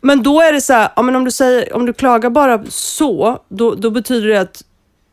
[0.00, 2.64] Men då är det så här, ja, men om, du säger, om du klagar bara
[2.68, 4.62] så, då, då betyder det att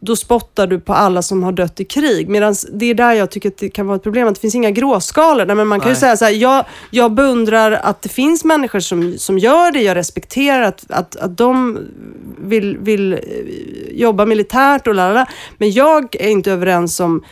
[0.01, 2.29] då spottar du på alla som har dött i krig.
[2.29, 4.55] Medan det är där jag tycker att det kan vara ett problem, att det finns
[4.55, 5.45] inga gråskalor.
[5.45, 5.99] Nej, men man kan ju Nej.
[5.99, 9.81] säga så här, jag, jag beundrar att det finns människor som, som gör det.
[9.81, 11.79] Jag respekterar att, att, att de
[12.38, 13.19] vill, vill eh,
[13.91, 15.25] jobba militärt och lalala.
[15.57, 17.23] Men jag är inte överens om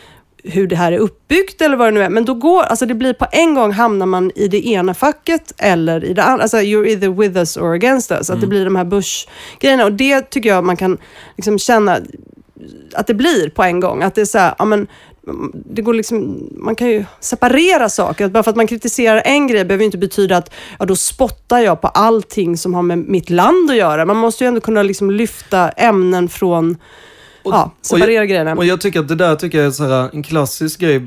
[0.44, 2.10] hur det här är uppbyggt eller vad det nu är.
[2.10, 5.52] Men då går, alltså det blir på en gång hamnar man i det ena facket
[5.58, 6.42] eller i det andra.
[6.42, 8.30] Alltså you're either with us or against us.
[8.30, 9.84] Att det blir de här Bush-grejerna.
[9.84, 10.98] Och det tycker jag man kan
[11.36, 11.98] liksom känna
[12.94, 14.02] att det blir på en gång.
[14.02, 14.86] Att det är så här, ja men
[15.52, 18.28] det går liksom, man kan ju separera saker.
[18.28, 21.80] Bara för att man kritiserar en grej behöver inte betyda att ja, då spottar jag
[21.80, 24.04] på allting som har med mitt land att göra.
[24.04, 26.76] Man måste ju ändå kunna liksom lyfta ämnen från,
[27.44, 28.54] ja, separera och jag, grejerna.
[28.54, 31.02] Och jag tycker att det där tycker jag är så här, en klassisk grej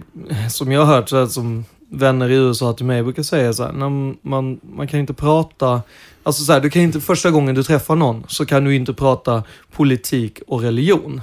[0.50, 3.64] som jag har hört, så här, som vänner i USA till mig brukar säga så
[3.64, 3.90] här, när
[4.28, 5.82] man, man kan inte prata,
[6.24, 8.94] alltså så här, du kan inte, första gången du träffar någon så kan du inte
[8.94, 11.22] prata politik och religion.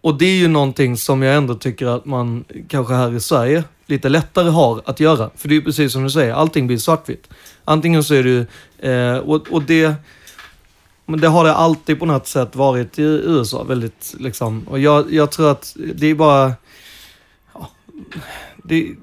[0.00, 3.64] Och det är ju någonting som jag ändå tycker att man kanske här i Sverige
[3.86, 5.30] lite lättare har att göra.
[5.36, 7.28] För det är ju precis som du säger, allting blir svartvitt.
[7.64, 8.46] Antingen så är det ju,
[8.92, 9.94] eh, och, och det,
[11.06, 13.62] men det har det alltid på något sätt varit i USA.
[13.62, 14.68] Väldigt liksom.
[14.68, 16.52] Och jag, jag tror att det är bara...
[17.54, 17.70] Ja,
[18.64, 18.94] det,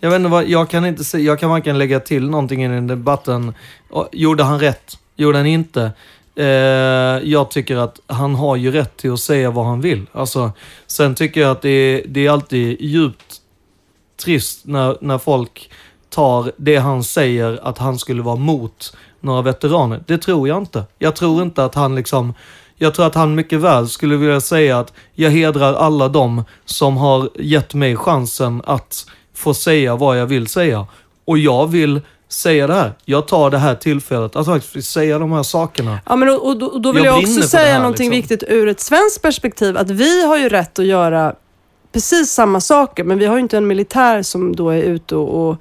[0.00, 2.68] jag vet inte vad, jag kan inte se, jag kan varken lägga till någonting i
[2.68, 3.54] den debatten.
[3.90, 4.98] Och, Gjorde han rätt?
[5.16, 5.92] Gjorde han inte?
[6.34, 6.44] Eh,
[7.28, 10.06] jag tycker att han har ju rätt till att säga vad han vill.
[10.12, 10.52] Alltså,
[10.86, 13.40] sen tycker jag att det är, det är alltid djupt
[14.24, 15.70] trist när, när folk
[16.10, 20.04] tar det han säger att han skulle vara mot några veteraner.
[20.06, 20.84] Det tror jag inte.
[20.98, 22.34] Jag tror inte att han liksom...
[22.76, 26.96] Jag tror att han mycket väl skulle vilja säga att jag hedrar alla dem som
[26.96, 30.86] har gett mig chansen att få säga vad jag vill säga.
[31.24, 32.00] Och jag vill
[32.32, 32.92] säga det här.
[33.04, 35.98] Jag tar det här tillfället att faktiskt säga de här sakerna.
[36.06, 38.34] Ja, men och, och, då- och då vill Jag jag, också säga här, någonting liksom.
[38.36, 39.76] viktigt ur ett svenskt perspektiv.
[39.76, 41.34] Att vi har ju rätt att göra
[41.92, 45.48] precis samma saker, men vi har ju inte en militär som då är ute och...
[45.50, 45.56] och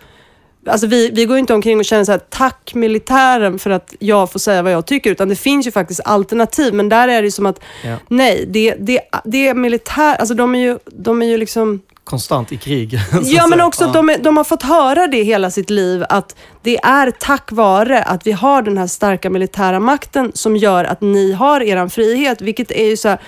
[0.68, 3.94] Alltså vi, vi går ju inte omkring och känner så här, tack militären för att
[4.00, 6.74] jag får säga vad jag tycker, utan det finns ju faktiskt alternativ.
[6.74, 7.96] Men där är det ju som att, Ja.
[8.08, 12.52] nej, det, det, det är militär, alltså de är ju, de är ju liksom Konstant
[12.52, 13.00] i krig.
[13.24, 16.78] Ja, men också att de, de har fått höra det hela sitt liv, att det
[16.78, 21.32] är tack vare att vi har den här starka militära makten som gör att ni
[21.32, 23.20] har er frihet, vilket är ju så här,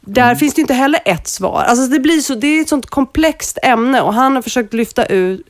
[0.00, 0.36] där Mm.
[0.36, 1.64] finns det inte heller ett svar.
[1.68, 5.06] Alltså det, blir så, det är ett sånt komplext ämne och han har försökt lyfta
[5.06, 5.46] ut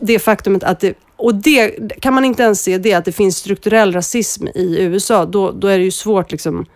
[0.00, 1.70] det faktumet att det och det
[2.00, 5.68] kan man inte ens se, det att det finns strukturell rasism i USA, då, då
[5.68, 6.66] är det ju svårt liksom.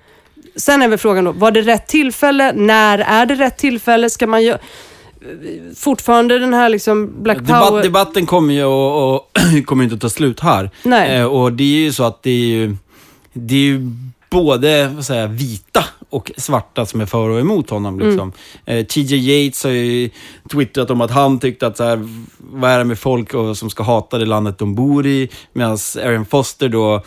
[0.57, 2.53] Sen är väl frågan då, var det rätt tillfälle?
[2.53, 4.11] När är det rätt tillfälle?
[4.11, 4.59] Ska man göra
[5.76, 7.82] fortfarande den här liksom Black Debatt, Power...
[7.82, 9.30] debatten kommer ju och, och
[9.66, 10.70] kommer inte att ta slut här.
[10.82, 11.16] Nej.
[11.16, 12.76] Eh, och det är ju så att det är ju,
[13.32, 13.90] det är ju
[14.30, 17.94] både vad säger, vita och svarta som är för och emot honom.
[17.94, 18.09] Mm.
[18.09, 18.33] Liksom.
[18.64, 20.11] Eh, TJ Yates har ju
[20.53, 23.70] twittrat om att han tyckte att så här, vad är det med folk och, som
[23.70, 25.29] ska hata det landet de bor i?
[25.53, 27.03] Medan Aaron Foster då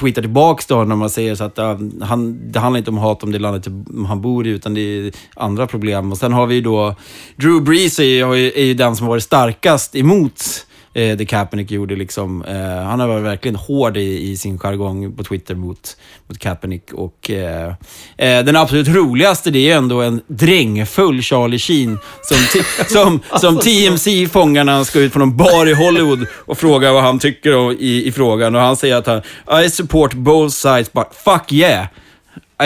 [0.00, 3.22] tweetar tillbaks till honom och säger så att ja, han, det handlar inte om hat
[3.22, 3.66] om det landet
[4.08, 6.12] han bor i, utan det är andra problem.
[6.12, 6.94] Och sen har vi ju då
[7.36, 11.70] Drew Brees är ju- är ju den som har varit starkast emot eh, det Kaepernick
[11.70, 11.96] gjorde.
[11.96, 12.44] Liksom.
[12.44, 15.96] Eh, han har varit verkligen hård i, i sin jargong på Twitter mot,
[16.28, 16.92] mot Kaepernick.
[16.92, 17.74] Och, eh,
[18.16, 24.28] eh, den absolut roligaste det är ändå en drängfull Charlie Sheen som, som, som TMC
[24.28, 27.56] fångar när han ska ut på någon bar i Hollywood och frågar vad han tycker
[27.56, 28.54] om, i, i frågan.
[28.54, 31.86] Och han säger att han I support both sides, but fuck yeah!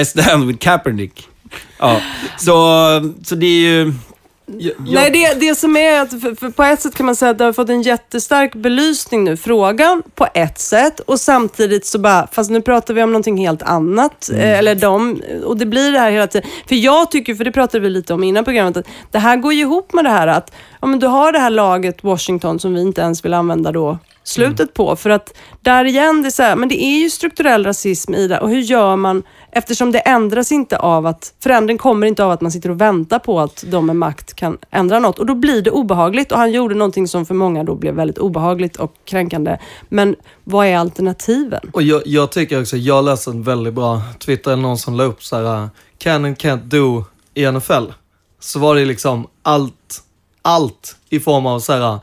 [0.00, 1.28] I stand with Kaepernick.
[1.78, 2.00] Ja,
[2.38, 2.52] så,
[3.24, 3.92] så det är ju...
[4.48, 7.38] Nej, det, det som är att för, för på ett sätt kan man säga att
[7.38, 12.28] det har fått en jättestark belysning nu, frågan på ett sätt och samtidigt så bara,
[12.32, 14.28] fast nu pratar vi om någonting helt annat.
[14.28, 14.40] Mm.
[14.40, 16.50] Eh, eller de, och det blir det här hela tiden.
[16.68, 19.52] För jag tycker, för det pratade vi lite om innan programmet, att det här går
[19.52, 22.74] ju ihop med det här att ja, men du har det här laget Washington som
[22.74, 24.96] vi inte ens vill använda då slutet på.
[24.96, 28.28] För att där igen, det är så här, men det är ju strukturell rasism i
[28.28, 29.22] det och hur gör man
[29.56, 33.18] Eftersom det ändras inte av att, förändring kommer inte av att man sitter och väntar
[33.18, 35.18] på att de med makt kan ändra något.
[35.18, 38.18] Och då blir det obehagligt och han gjorde någonting som för många då blev väldigt
[38.18, 39.58] obehagligt och kränkande.
[39.88, 41.70] Men vad är alternativen?
[41.72, 45.04] Och jag, jag tycker också, jag läste en väldigt bra Twitter, eller någon som la
[45.04, 47.92] upp så här, can and can't do i NFL.
[48.40, 50.02] Så var det liksom allt,
[50.42, 51.98] allt i form av så här,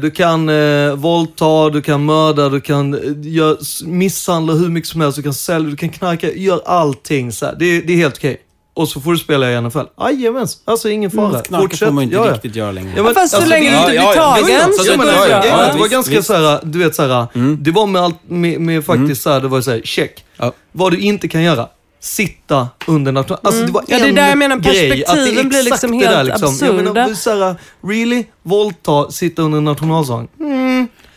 [0.00, 5.00] du kan eh, våldta, du kan mörda, du kan eh, gör, misshandla hur mycket som
[5.00, 7.56] helst, du kan sälja, du kan knarka, gör allting så här.
[7.58, 8.40] Det, det är helt okej.
[8.74, 9.78] och så får du spela i NFL.
[10.00, 11.28] Jajamens, alltså ingen fara.
[11.28, 12.32] Mm, knarka får man inte Ja, ja.
[12.32, 12.92] riktigt göra längre.
[12.96, 15.48] Ja, men, Fast så alltså, länge du inte blir tagen Ja, så men, ja, det
[15.48, 16.26] ja, ja, var ganska visst.
[16.26, 17.26] såhär, du vet såhär,
[17.60, 20.24] det var med allt, med, med faktiskt såhär, det var såhär, check.
[20.36, 20.52] Ja.
[20.72, 21.68] Vad du inte kan göra.
[22.00, 23.40] Sitta under national...
[23.44, 24.90] Alltså det var Ja, det är en där jag menar, grej.
[24.90, 26.66] Att det är perspektiven blir exakt liksom det där, helt liksom.
[26.66, 27.08] Jag menar, absurda.
[27.08, 28.24] du såhär, really?
[28.42, 30.28] Våldta, sitta under nationalsång?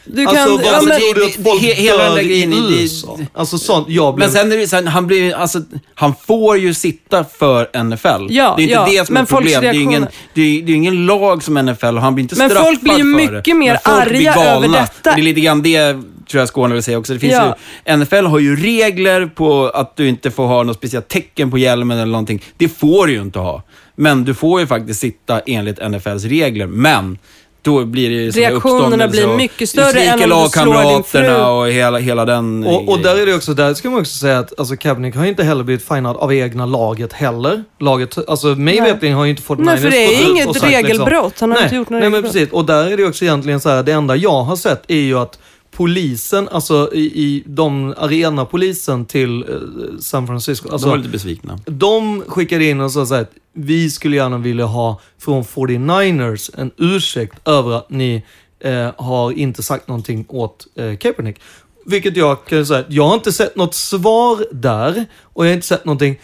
[0.06, 2.16] Du kan, Alltså, vad ja, men, tror du att det- folk he- hela den dör
[2.16, 3.18] där grejen i USA?
[3.34, 4.28] Alltså sånt, jag blev...
[4.28, 5.60] Men sen är det sen, han blir alltså,
[5.96, 8.08] han får ju sitta för NFL.
[8.30, 9.54] Ja, det är inte ja, det som är problem.
[9.54, 12.16] folks Det är ju ingen, det är, det är ingen lag som NFL och han
[12.16, 13.54] blir inte Men straffad folk blir ju för mycket det.
[13.54, 15.16] mer Men folk blir arga över detta.
[15.16, 15.98] Det är lite grann det,
[16.32, 17.14] tror jag Skåne vill säga också.
[17.14, 17.56] Det finns Ja.
[17.86, 21.58] ju, NFL har ju regler på att du inte får ha något speciellt tecken på
[21.58, 22.44] hjälmen eller någonting.
[22.58, 23.64] Det får du ju inte ha.
[23.96, 26.68] Men du får ju faktiskt sitta enligt NFLs regler.
[26.68, 27.18] Men
[27.64, 31.20] då blir det ju Reaktionerna blir mycket större än om du slår din fru.
[31.20, 34.18] lagkamraterna och hela, hela den Och, och där är det också, där ska man också
[34.18, 37.64] säga att alltså, Kaepernick har ju inte heller blivit finad av egna laget heller.
[37.80, 40.74] Laget, alltså mig veterligen har ju inte fått Nej, för det är inget och sagt,
[40.74, 41.40] regelbrott.
[41.40, 42.50] Han har nej, inte gjort några Nej, men precis.
[42.52, 45.18] Och där är det också egentligen så här, det enda jag har sett är ju
[45.20, 45.40] att
[45.72, 51.60] polisen, alltså i, i de arenapolisen till eh, San Francisco, De alltså, var lite besvikna.
[51.66, 56.50] de skickade in och sa så här att vi skulle gärna vilja ha från 49ers
[56.58, 58.24] en ursäkt över att ni
[58.60, 61.42] eh, har inte sagt någonting åt eh, Kaepernick.
[61.86, 65.68] Vilket jag kan säga, jag har inte sett något svar där och jag har inte
[65.68, 66.20] sett någonting.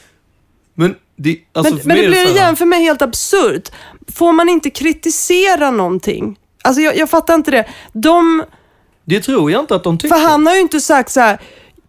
[0.74, 3.72] Men det, alltså men, men det blir igen för mig helt absurt.
[4.08, 6.40] Får man inte kritisera någonting?
[6.64, 7.66] Alltså jag, jag fattar inte det.
[7.94, 8.44] De,
[9.08, 10.16] Det tror jag inte att de tycker.
[10.16, 11.40] för han har ju inte sagt så här.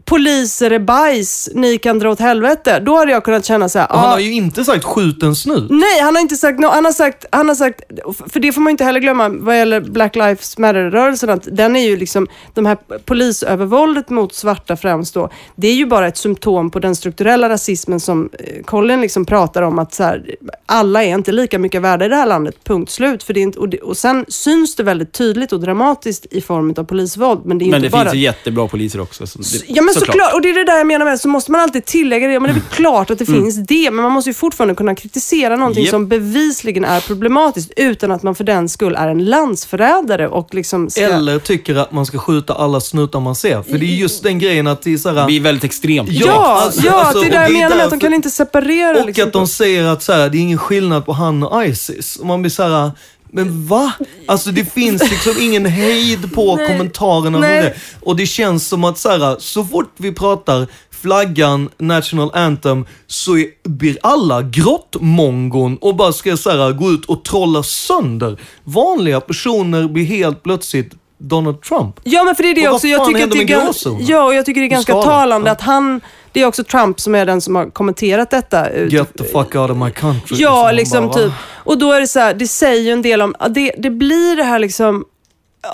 [0.08, 2.80] Poliser är bajs, ni kan dra åt helvete.
[2.80, 3.92] Då hade jag kunnat känna så här.
[3.92, 5.70] Och han ah, har ju inte sagt skjut en snut.
[5.70, 7.80] Nej, han har inte sagt no, han har sagt, han har sagt,
[8.26, 11.88] för det får man inte heller glömma vad gäller Black Lives Matter-rörelsen, att den är
[11.88, 16.70] ju liksom, de här polisövervåldet mot svarta främst då, det är ju bara ett symptom
[16.70, 20.34] på den strukturella rasismen som eh, Colin liksom pratar om, att så här,
[20.66, 23.22] alla är inte lika mycket värda i det här landet, punkt slut.
[23.22, 26.40] För det är inte, och, det, och sen syns det väldigt tydligt och dramatiskt i
[26.40, 28.02] form av polisvåld, men det är Men inte det bara...
[28.02, 29.26] finns ju jättebra poliser också.
[29.26, 30.34] Så det, Ja men såklart.
[30.34, 32.32] och det är det där jag menar med, så måste man alltid tillägga det.
[32.32, 34.74] Ja, men det är väl klart att det finns det, men man måste ju fortfarande
[34.74, 35.90] kunna kritisera någonting Japp.
[35.90, 40.90] som bevisligen är problematiskt utan att man för den skull är en landsförrädare och liksom
[40.90, 41.00] ska...
[41.00, 43.62] Eller tycker att man ska skjuta alla snutar man ser.
[43.62, 46.08] För det är just den grejen att det är så här, Det blir väldigt extremt.
[46.12, 48.30] Ja, alltså- ja alltså, det är det jag är menar med att de kan inte
[48.30, 49.00] separera.
[49.00, 49.26] Och liksom.
[49.26, 52.16] att de säger att så här, det är ingen skillnad på han och Isis.
[52.16, 52.90] Och man blir så här,
[53.30, 53.92] men va?
[54.26, 56.66] Alltså det finns liksom ingen hejd på Nej.
[56.66, 57.38] kommentarerna.
[57.38, 57.62] Nej.
[57.62, 57.74] det.
[58.00, 63.36] Och det känns som att så, här, så fort vi pratar flaggan, national anthem, så
[63.36, 68.40] är, blir alla grottmongon och bara ska så här, gå ut och trolla sönder.
[68.64, 72.00] Vanliga personer blir helt plötsligt Donald Trump.
[72.04, 72.86] Ja, men för det är det Och också.
[72.86, 75.52] Jag tycker att det är ja, och jag tycker det är ganska talande Ja.
[75.52, 76.00] att han,
[76.32, 78.76] det är också Trump som är den som har kommenterat detta.
[78.86, 80.36] Get the fuck out of my country.
[80.38, 81.32] Ja, man liksom bara, typ.
[81.54, 84.36] Och då är det så här, det säger ju en del om, det, det blir
[84.36, 85.04] det här liksom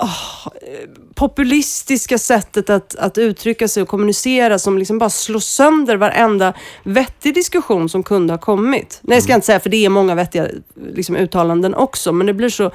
[0.01, 0.47] åh,
[1.15, 7.33] populistiska sättet att, att uttrycka sig och kommunicera som liksom bara slår sönder varenda vettig
[7.33, 8.99] diskussion som kunde ha kommit.
[9.01, 10.47] Nej, jag ska inte säga, för det är många vettiga
[10.93, 12.71] liksom, uttalanden också, men det blir så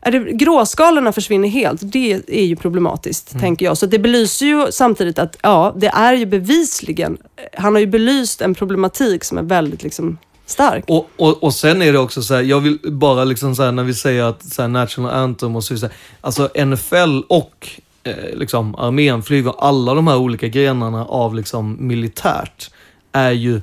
[0.00, 1.80] är det, gråskalorna försvinner helt.
[1.82, 3.40] Det är ju problematiskt, Mm.
[3.42, 3.78] tänker jag.
[3.78, 7.16] Så det belyser ju samtidigt att, ja, det är ju bevisligen,
[7.58, 10.84] han har ju belyst en problematik som är väldigt liksom stark.
[10.88, 13.72] Och, och, och sen är det också så här, jag vill bara liksom så här,
[13.72, 15.90] när vi säger att så här, national anthem och så vidare.
[16.20, 17.68] Alltså NFL och
[18.02, 22.70] eh, liksom armén, flyg och alla de här olika grenarna av liksom militärt
[23.12, 23.60] är ju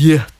[0.00, 0.32] jätte,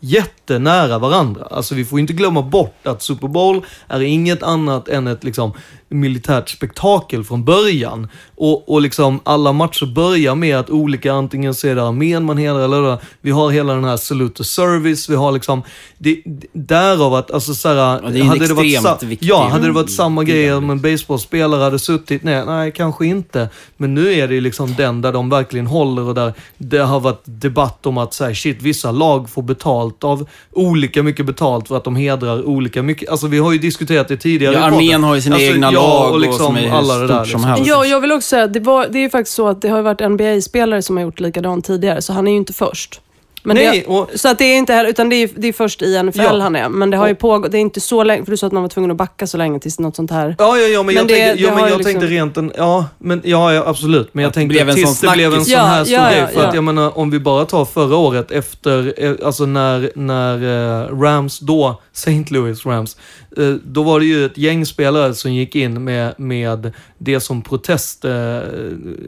[0.00, 1.46] jättenära varandra.
[1.50, 5.52] Alltså vi får inte glömma bort att Super Bowl är inget annat än ett liksom
[5.94, 8.08] militärt spektakel från början.
[8.36, 12.38] Och, och liksom alla matcher börjar med att olika, antingen så är det armén man
[12.38, 15.62] hedrar eller vi har hela den här salute service, vi har liksom,
[15.98, 20.24] det, därav att, alltså såhär, Ja, det hade det varit Ja, hade det varit samma
[20.24, 23.48] grej om en baseballspelare hade suttit ner, nej kanske inte.
[23.76, 27.00] Men nu är det ju liksom den där de verkligen håller och där det har
[27.00, 31.76] varit debatt om att säga shit, vissa lag får betalt av olika mycket betalt för
[31.76, 33.08] att de hedrar olika mycket.
[33.08, 34.54] Alltså vi har ju diskuterat det tidigare.
[34.54, 37.06] Ja, armén har ju sina Alltså, egna ja, lag och och liksom hur alla det
[37.06, 37.24] där.
[37.24, 37.64] Liksom.
[37.64, 39.68] Ja, jag vill också säga att det, var, det är ju faktiskt så att det
[39.68, 43.00] har varit NBA-spelare som har gjort likadant tidigare, så han är ju inte först.
[43.46, 45.52] Men Nej, det, och- så att det är inte heller, utan det är, det är
[45.52, 46.40] först i NFL Ja.
[46.40, 46.68] han är.
[46.68, 48.62] Men det har ju pågått, det är inte så länge, för du sa att man
[48.62, 50.36] var tvungen att backa så länge tills något sånt här.
[50.38, 52.52] Ja, ja, ja, men, Men jag, det- tänkte, ja, men jag liksom- tänkte rent en,
[52.56, 54.14] ja, men, ja, ja, absolut.
[54.14, 55.84] Men jag Att det tänkte blev en tills sån det blev en sån Ja, här
[55.84, 56.18] stor ja, grej.
[56.18, 56.54] ja, För att ja.
[56.54, 61.38] jag menar, om vi bara tar förra året efter, eh, alltså när, när eh, Rams
[61.38, 62.24] då, St.
[62.30, 62.96] Louis Rams,
[63.36, 67.42] eh, då var det ju ett gäng spelare som gick in med, med det som
[67.42, 68.04] protest,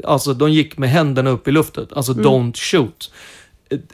[0.05, 2.25] alltså de gick med händerna upp i luften, alltså Mm.
[2.25, 3.11] don't shoot.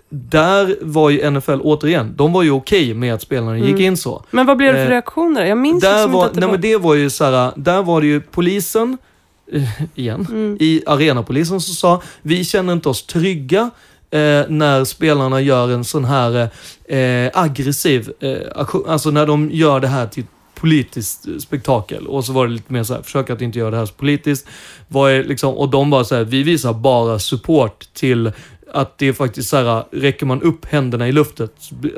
[0.09, 3.81] Där var ju NFL, återigen, de var ju okej med att spelarna gick Mm.
[3.83, 4.25] in så.
[4.31, 5.45] Men vad blev det för Eh, reaktioner?
[5.45, 6.53] Jag minns där liksom var, inte att det nej, var...
[6.53, 8.99] men det var ju så här, där var det ju polisen,
[9.53, 9.63] eh,
[9.95, 10.57] igen, Mm.
[10.61, 13.71] i arenapolisen som sa, vi känner inte oss trygga
[14.11, 16.49] eh, när spelarna gör en sån här
[16.85, 22.07] eh, aggressiv eh, aktion, alltså när de gör det här till politiskt eh, spektakel.
[22.07, 23.95] Och så var det lite mer så här, försök att inte göra det här så
[23.95, 24.47] politiskt.
[24.89, 28.33] Vad är liksom, och de var så här, vi visar bara support till
[28.73, 31.49] att det är faktiskt så här, räcker man upp händerna i luften,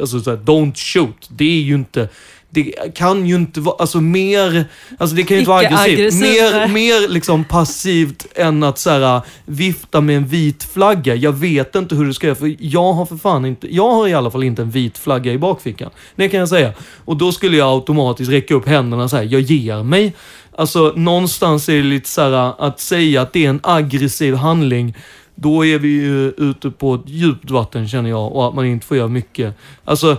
[0.00, 1.28] alltså så här, don't shoot.
[1.28, 2.08] Det är ju inte,
[2.50, 4.64] det kan ju inte vara, alltså mer,
[4.98, 5.98] alltså det kan ju inte vara aggressivt.
[5.98, 11.14] aggressivt, Mer, mer liksom passivt än att så här, vifta med en vit flagga.
[11.14, 14.08] Jag vet inte hur du ska göra, för jag har för fan inte, jag har
[14.08, 15.90] i alla fall inte en vit flagga i bakfickan.
[16.16, 16.72] Det kan jag säga.
[17.04, 20.12] Och då skulle jag automatiskt räcka upp händerna och säga, jag ger mig.
[20.56, 24.94] Alltså någonstans är det lite så här, att säga att det är en aggressiv handling,
[25.34, 28.86] då är vi ju ute på ett djupt vatten känner jag och att man inte
[28.86, 29.54] får göra mycket.
[29.84, 30.16] Alltså,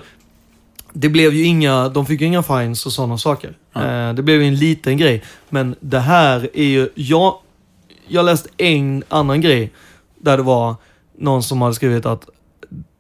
[0.94, 3.58] det blev ju inga, de fick ju inga fines och sådana saker.
[3.76, 5.24] Eh, det blev ju en liten grej.
[5.50, 7.36] Men det här är ju, jag,
[8.08, 9.72] jag läste en annan grej
[10.16, 10.76] där det var
[11.18, 12.30] någon som hade skrivit att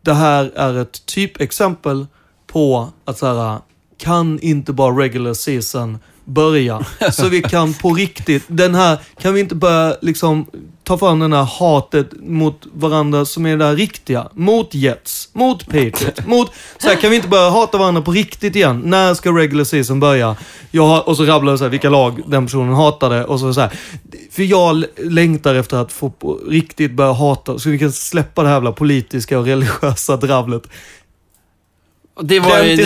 [0.02, 2.08] det här är ett typexempel
[2.48, 3.60] på att så här,
[3.98, 6.86] kan inte bara regular season börja?
[7.12, 10.46] Så vi kan på riktigt, den här, kan vi inte börja liksom
[10.84, 14.28] ta fram den här hatet mot varandra som är det här riktiga?
[14.34, 16.52] Mot Jets, mot Patriots, mot...
[16.78, 18.82] Så här, kan vi inte börja hata varandra på riktigt igen?
[18.86, 20.36] När ska regular season börja?
[20.72, 23.62] Jag och så rabblar jag så här, vilka lag den personen hatade och så, så
[23.62, 23.72] här.
[24.32, 28.48] För jag längtar efter att få på riktigt börja hata, så vi kan släppa det
[28.48, 30.64] här jävla politiska och religiösa dravlet.
[32.22, 32.78] Det var ju en,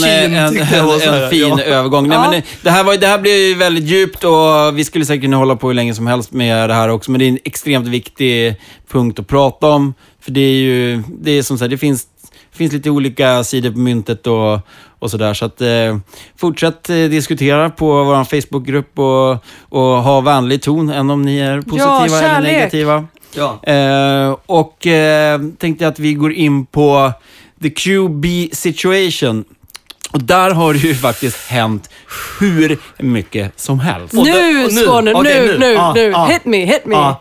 [0.00, 1.62] med en, en, var en, fin ja.
[1.62, 2.08] övergång.
[2.08, 2.30] Nej, Ja.
[2.30, 5.36] men det, här var, det här blev ju väldigt djupt och vi skulle säkert kunna
[5.36, 7.88] hålla på hur länge som helst med det här också, men det är en extremt
[7.88, 8.54] viktig
[8.90, 9.94] punkt att prata om.
[10.20, 12.06] För det är ju, det är som sagt, det finns,
[12.52, 14.58] finns lite olika sidor på myntet och,
[14.98, 15.34] och sådär.
[15.34, 15.98] Så att eh,
[16.36, 19.30] fortsätt eh, diskutera på vår Facebookgrupp och,
[19.68, 22.52] och ha vänlig ton, än om ni är positiva eller kärlek.
[22.52, 23.06] negativa.
[23.34, 23.72] Ja.
[23.72, 27.12] Eh, och eh, tänkte att vi går in på
[27.62, 29.44] the QB situation.
[30.12, 31.90] Och där har det ju faktiskt hänt
[32.40, 34.12] hur mycket som helst.
[34.14, 34.68] Nu.
[34.70, 35.58] Skåne, Okej, nu, nu.
[35.58, 36.12] nu, Ah, nu.
[36.14, 36.26] ah.
[36.26, 36.96] Hit me, hit me.
[36.96, 37.18] Ah.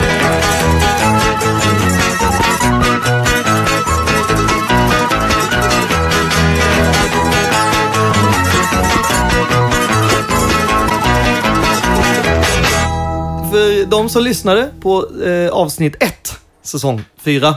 [13.51, 17.55] För de som lyssnade på eh, avsnitt 1, säsong 4,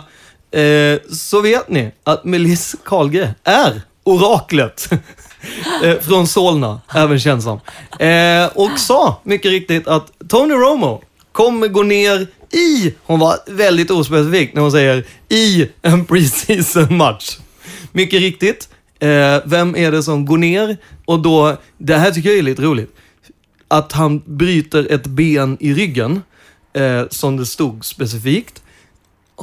[0.52, 4.88] eh, så vet ni att Melis Karlgren är oraklet.
[5.84, 7.60] eh, från Solna, även känd som.
[7.98, 13.90] Eh, och sa mycket riktigt att Tony Romo kommer gå ner i, hon var väldigt
[13.90, 17.38] ospecifik när hon säger i en preseason match.
[17.92, 18.68] Mycket riktigt.
[19.00, 20.76] Eh, vem är det som går ner?
[21.04, 22.96] Och då, det här tycker jag är lite roligt
[23.68, 26.22] att han bryter ett ben i ryggen,
[26.72, 28.62] eh, som det stod specifikt.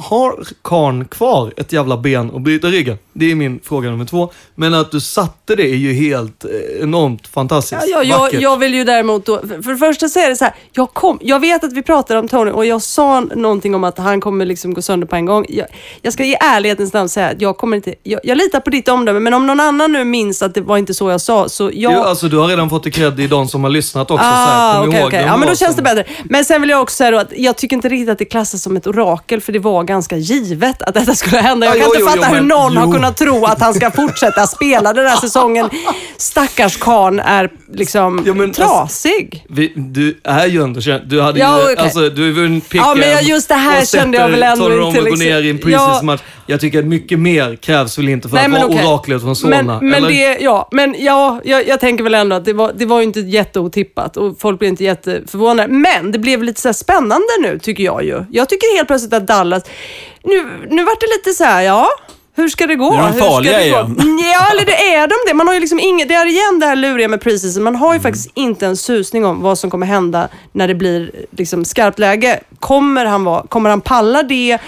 [0.00, 2.98] Har karn kvar ett jävla ben och bryta ryggen?
[3.12, 4.30] Det är min fråga nummer två.
[4.54, 7.82] Men att du satte det är ju helt eh, enormt fantastiskt.
[7.88, 10.44] Ja, ja, jag, jag vill ju däremot då, för, det första så är det så
[10.44, 13.84] här, jag, kom, jag vet att vi pratade om Tony och jag sa någonting om
[13.84, 15.46] att han kommer liksom gå sönder på en gång.
[15.48, 15.66] Jag,
[16.02, 18.88] jag ska i ärlighetens namn säga att jag kommer inte, jag, jag litar på ditt
[18.88, 21.70] omdöme, men om någon annan nu minns att det var inte så jag sa, så
[21.74, 21.92] jag...
[21.92, 24.24] Jo, alltså du har redan fått cred i de som har lyssnat också.
[24.24, 26.12] så här, Ah, kom okej, ihåg vem Ja, men då känns som- det bättre.
[26.24, 28.62] Men sen vill jag också säga då att jag tycker inte riktigt att det klassas
[28.62, 31.66] som ett orakel, för det var ganska givet att detta skulle hända.
[31.66, 32.92] Jag Ja, kan jo, inte jo, fatta jo, hur någon har jo.
[32.92, 35.70] kunnat tro att han ska fortsätta spela den här säsongen.
[36.16, 39.44] Stackars karln är liksom Ja, men alltså- trasig.
[39.48, 41.02] Vi, du är ju ändå känd.
[41.08, 41.76] Du hade Ja, ju, okej.
[41.78, 44.76] alltså, du har vunnit picken Ja, men just det här kände jag väl ändå inte
[44.76, 46.18] Romo går liksom- ner i en Ja.
[46.46, 48.86] Jag tycker att mycket mer krävs väl inte för Nej, att vara okej.
[48.86, 49.62] oraklet från Solna?
[49.62, 52.86] Men, men, det, ja, men ja, jag, jag tänker väl ändå att det var, det
[52.86, 55.68] var ju inte jätteotippat och folk blev inte jätteförvånade.
[55.72, 58.24] Men det blev lite så spännande nu, tycker jag ju.
[58.30, 59.62] Jag tycker helt plötsligt att Dallas...
[60.24, 61.88] Nu, nu vart det lite så här, ja...
[62.34, 62.90] Hur ska det gå?
[62.90, 63.66] Nu är de Hur ska farliga det gå?
[63.66, 64.18] igen.
[64.34, 65.34] Ja, eller det är de det.
[65.34, 67.62] Man har ju liksom inget, det är igen det här luriga med preseason.
[67.62, 71.10] Man har ju faktiskt inte en susning om vad som kommer hända när det blir
[71.30, 72.40] liksom skarpt läge.
[72.58, 74.58] Kommer han, vara, kommer han palla det?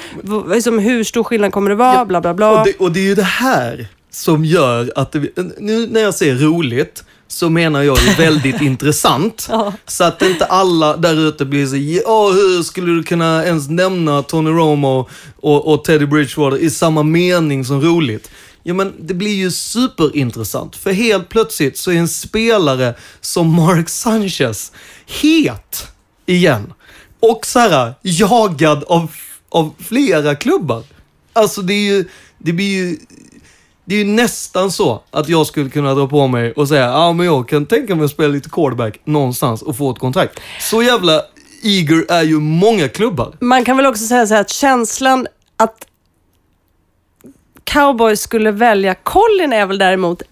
[0.54, 2.04] Liksom, hur stor skillnad kommer det vara?
[2.04, 2.50] Bla, bla, bla.
[2.60, 5.20] Och det, och det är ju det här som gör att det,
[5.58, 9.48] nu när jag säger roligt så menar jag ju väldigt intressant.
[9.86, 14.22] Så att inte alla där ute blir så, ja hur skulle du kunna ens nämna
[14.22, 18.30] Tony Romo och, och Teddy Bridgewater i samma mening som roligt?
[18.62, 20.76] Ja men det blir ju superintressant.
[20.76, 24.72] För helt plötsligt så är en spelare som Mark Sanchez
[25.06, 25.86] het
[26.26, 26.72] igen.
[27.20, 29.10] Och så här, jagad av,
[29.48, 30.82] av flera klubbar.
[31.32, 32.04] Alltså det är ju,
[32.38, 32.98] det blir ju,
[33.84, 37.12] det är ju nästan så att jag skulle kunna dra på mig och säga, ja
[37.12, 40.40] men jag kan tänka mig att spela lite quarterback någonstans och få ett kontrakt.
[40.60, 41.22] Så jävla
[41.62, 43.36] eager är ju många klubbar.
[43.40, 45.26] Man kan väl också säga så här att känslan
[45.56, 45.86] att
[47.64, 50.22] cowboys skulle välja Colin är väl däremot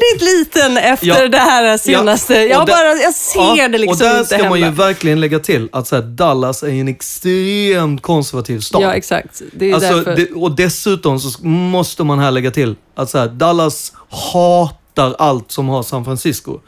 [0.00, 1.28] väldigt liten efter Ja.
[1.28, 2.34] det här senaste.
[2.34, 4.50] Ja, jag, där- bara, jag ser Ja, det liksom Och där inte ska hända.
[4.50, 8.82] man ju verkligen lägga till att så här, Dallas är en extremt konservativ stad.
[8.82, 9.42] Ja, exakt.
[9.52, 10.16] Det är Alltså, därför.
[10.16, 15.52] det, och dessutom så måste man här lägga till att så här, Dallas hatar allt
[15.52, 16.58] som har San Francisco.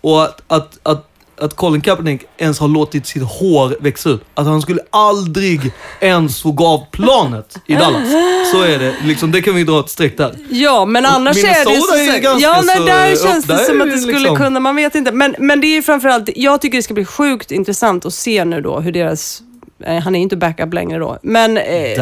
[0.00, 1.08] Och att, att, att,
[1.40, 4.24] att Colin Kaepernick ens har låtit sitt hår växa ut.
[4.34, 8.08] Att han skulle aldrig ens få gå av planet i Dallas.
[8.52, 8.94] Så är det.
[9.04, 10.36] Liksom, det kan vi dra ett streck där.
[10.50, 11.94] Ja, men annars är det ju så...
[11.94, 14.36] är ganska ja, nej, så där upp- känns det där som att det skulle liksom-
[14.36, 15.12] kunna, man vet inte.
[15.12, 18.44] Men, men det är ju framförallt, jag tycker det ska bli sjukt intressant att se
[18.44, 19.42] nu då hur deras
[19.86, 21.18] han är inte backup längre då.
[21.22, 21.92] Men eh,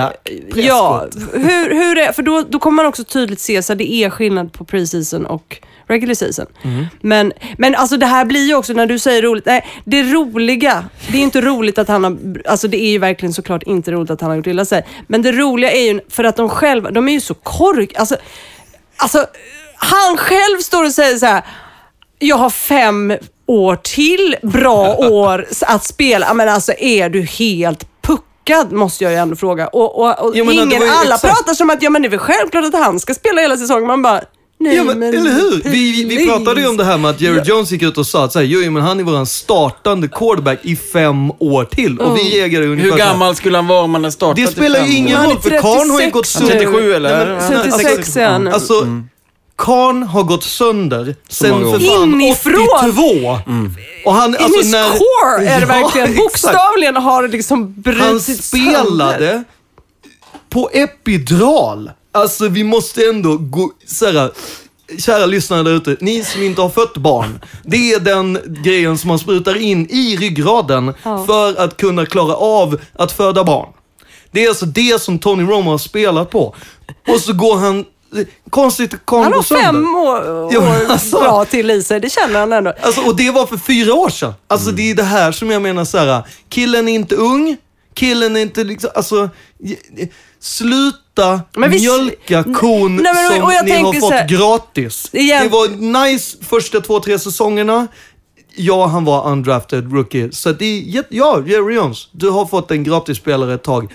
[0.55, 4.11] ja, hur, hur är, för då, då kommer man också tydligt se så det är
[4.11, 6.47] skillnad på preseason och regular season.
[6.63, 6.87] Mm.
[7.01, 10.85] Men, men alltså det här blir ju också, när du säger roligt, nej, det roliga,
[11.13, 14.11] det är inte roligt att han har, alltså det är ju verkligen såklart inte roligt
[14.11, 14.87] att han har gjort illa sig.
[15.07, 18.17] Men det roliga är ju för att de själva, de är ju så kork, alltså,
[18.97, 19.27] alltså
[19.77, 21.43] han själv står och säger så här,
[22.19, 23.13] jag har fem
[23.53, 26.35] år till bra år att spela.
[26.35, 29.67] Men alltså är du helt puckad måste jag ju ändå fråga.
[29.67, 32.03] Och, och, och Ja, men det ingen, ju alla exakt- pratar som att ja, men
[32.03, 33.87] det är väl självklart att han ska spela hela säsongen.
[33.87, 34.21] Man bara,
[34.61, 35.63] nej Ja, men, eller hur?
[35.65, 38.25] Vi, vi pratade ju om det här med att Jerry Jones gick ut och sa
[38.25, 41.99] att så här, jo, men han är våran startande quarterback i fem år till.
[42.01, 44.87] Och vi reagerade ungefär Hur gammal skulle han vara om han hade startat Det spelar
[44.87, 46.53] ju ingen roll, för Karn har ju 36 gått sönder.
[46.59, 47.27] 37 eller?
[47.27, 48.49] Nej, men- 36 är han.
[48.49, 48.87] Alltså,
[49.63, 52.69] Karn har gått sönder sen för fan Inifrån.
[52.79, 53.39] 82.
[54.05, 56.07] Och han, In alltså, his när- core är det Ja, verkligen.
[56.13, 56.17] exakt.
[56.19, 58.75] Bokstavligen har det liksom Han brutits sönder.
[58.75, 59.45] spelade
[60.51, 61.91] på epidural.
[62.13, 64.31] Alltså vi måste ändå gå, så här,
[64.99, 67.41] kära lyssnare där ute, ni som inte har fött barn.
[67.65, 71.25] Det är den grejen som man sprutar in i ryggraden Ja.
[71.27, 73.69] för att kunna klara av att föda barn.
[74.31, 76.55] Det är alltså det som Tony Romo har spelat på.
[77.09, 77.85] Och så går han,
[78.51, 81.21] konstigt, kan Han har fem år, Ja, år alltså.
[81.21, 82.73] bra till i sig, det känner han ändå.
[82.83, 84.33] Alltså, och det var för fyra år sedan.
[84.49, 86.23] Alltså det är det här som jag menar så här.
[86.49, 87.57] killen är inte ung,
[87.95, 89.31] killen är inte liksom, alltså,
[90.41, 95.09] sluta Men vi- mjölka kon Nej, men- som och jag ni har fått här- gratis.
[95.13, 95.69] Igen- Det var
[96.09, 97.87] nice första två, tre säsongerna.
[98.57, 100.33] Ja, han var undrafted rookie.
[100.33, 103.93] Så det är, ja, Jerry Jones, du har fått en gratisspelare ett tag.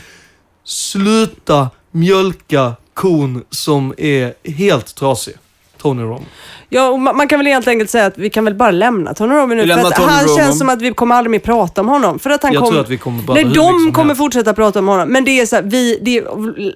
[0.65, 5.33] Sluta mjölka kon som är helt trasig.
[5.81, 6.25] Tony Romo.
[6.69, 9.13] Ja, och man man kan väl helt enkelt säga att vi kan väl bara lämna
[9.13, 9.67] Tony Romo nu.
[9.67, 10.37] För att Tony han Romo.
[10.37, 12.19] känns som att vi kommer aldrig mer prata om honom.
[12.19, 12.71] För att han Jag kom...
[12.71, 14.17] tror att vi kommer prata Nej, de som kommer helst.
[14.17, 15.09] fortsätta prata om honom.
[15.09, 16.23] Men det är så här, vi, det är,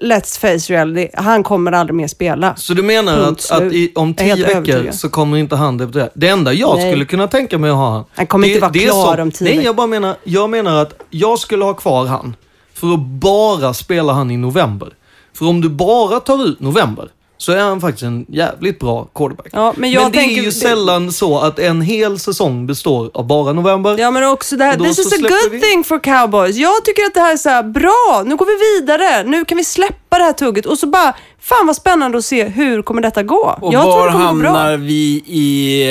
[0.02, 2.56] let's face reality, han kommer aldrig mer spela.
[2.56, 4.96] Så du menar Punkt att, att i, om tio veckor övertygad.
[4.96, 6.10] så kommer inte han debutera?
[6.14, 6.92] Det enda jag Nej.
[6.92, 8.04] skulle kunna tänka mig att ha han.
[8.16, 9.66] Han kommer det, inte vara det är klar så- om tio Nej, veckor.
[9.66, 12.36] jag bara menar, jag menar att jag skulle ha kvar han
[12.74, 14.90] för att bara spela han i november.
[15.38, 19.48] För om du bara tar ut november så är han faktiskt en jävligt bra quarterback.
[19.52, 23.28] Ja, men jag det tänker- är ju sällan så att en hel säsong består av
[23.28, 23.98] bara november.
[24.00, 26.56] Ja, men också det här, this is a good vi- thing for cowboys.
[26.56, 29.24] Jag tycker att det här är så här, bra, nu går vi vidare.
[29.24, 32.44] Nu kan vi släppa det här tugget och så bara, fan vad spännande att se
[32.44, 33.58] hur kommer detta gå.
[33.62, 34.50] Och jag var det kommer gå bra.
[34.52, 35.82] hamnar vi i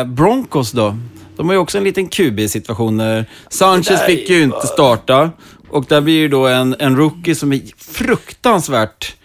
[0.00, 0.96] eh, Broncos då?
[1.36, 3.02] De har ju också en liten QB-situation.
[3.50, 5.30] Sanchez fick ju inte starta.
[5.70, 9.16] Och där blir ju då en, en rookie som är fruktansvärt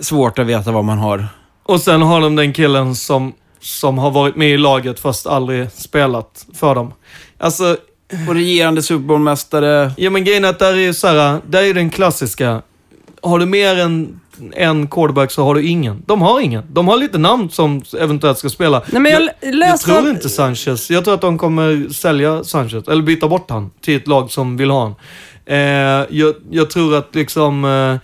[0.00, 1.26] svårt att veta vad man har.
[1.62, 5.70] Och sen har de den killen som, som har varit med i laget fast aldrig
[5.72, 6.92] spelat för dem.
[7.38, 7.76] Alltså,
[8.28, 9.92] Och regerande Super Bowl-mästare.
[9.96, 12.62] Ja men grejen är att där är ju så här, där är den klassiska.
[13.22, 14.20] Har du mer än
[14.52, 16.02] en quarterback så har du ingen.
[16.06, 16.64] De har ingen.
[16.72, 18.82] De har lite namn som eventuellt ska spela.
[18.92, 20.90] Nej, men jag jag, läste- tror inte Sanchez.
[20.90, 24.56] Jag tror att de kommer sälja Sanchez, eller byta bort han till ett lag som
[24.56, 24.94] vill ha han.
[25.46, 25.56] Eh,
[26.10, 27.64] jag, jag tror att liksom...
[27.64, 27.96] Eh,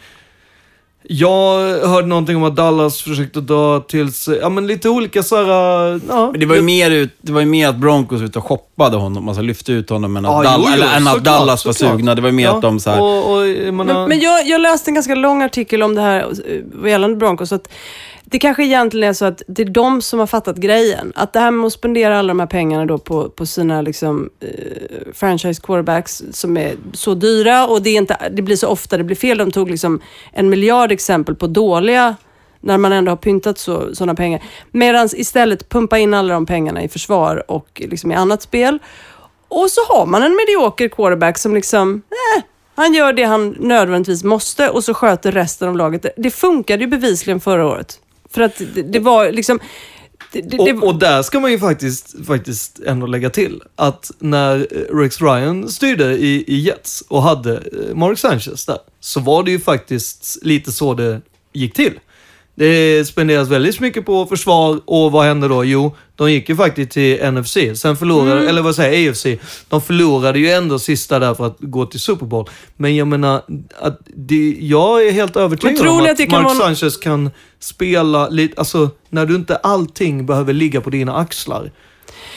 [1.09, 5.22] Eh, jag hörde någonting om att Dallas försökte dra till sig, ja men lite olika
[5.22, 6.30] så här, ja.
[6.30, 8.96] Men det var ju mer, ut, det var ju mer att Broncos ut och shoppade
[8.96, 11.66] honom, alltså lyfte ut honom, än att, Ja, Dall- jo, jo, eller, än att Dallas
[11.66, 11.92] var såklart.
[11.92, 12.14] sugna.
[12.14, 14.20] Det var ju mer Ja, att de så här, Och, och, jag menar, Men, men
[14.20, 17.52] jag, jag läste en ganska lång artikel om det här eh, vad gällande Broncos.
[17.52, 17.68] Att
[18.28, 21.12] det kanske egentligen är så att det är de som har fattat grejen.
[21.14, 24.30] Att det här med att spendera alla de här pengarna då på, på sina liksom,
[24.40, 24.48] eh,
[25.14, 29.04] franchise quarterbacks som är så dyra och det, är inte, det blir så ofta det
[29.04, 29.38] blir fel.
[29.38, 30.00] De tog liksom
[30.32, 32.16] en miljard exempel på dåliga
[32.61, 34.42] när man ändå har pyntat så, sådana pengar.
[34.70, 38.78] Medan istället pumpa in alla de pengarna i försvar och liksom i annat spel.
[39.49, 42.42] Och så har man en medioker quarterback som liksom, eh,
[42.74, 46.03] Han gör det han nödvändigtvis måste och så sköter resten av laget.
[46.03, 46.12] det.
[46.16, 48.01] Det funkade ju bevisligen förra året.
[48.30, 49.61] För att det, det var liksom...
[50.32, 54.58] Det, det, Och, och där ska man ju faktiskt, faktiskt ändå lägga till att när
[54.70, 59.42] eh, Rex Ryan styrde i, i Jets och hade eh, Mark Sanchez där, så var
[59.42, 61.20] det ju faktiskt lite så det
[61.52, 61.92] gick till.
[62.59, 65.64] Det spenderas väldigt mycket på försvar och vad hände då?
[65.64, 67.57] Jo, de gick ju faktiskt till NFC.
[67.74, 68.48] Sen förlorade, Mm.
[68.48, 69.26] eller vad säger AFC.
[69.68, 72.48] De förlorade ju ändå sista där för att gå till Super Bowl.
[72.76, 73.42] Men jag menar,
[73.80, 77.30] att det, jag är helt övertygad om att, att Mark vara- Sanchez kan
[77.61, 81.70] spela lite, alltså när du inte allting behöver ligga på dina axlar.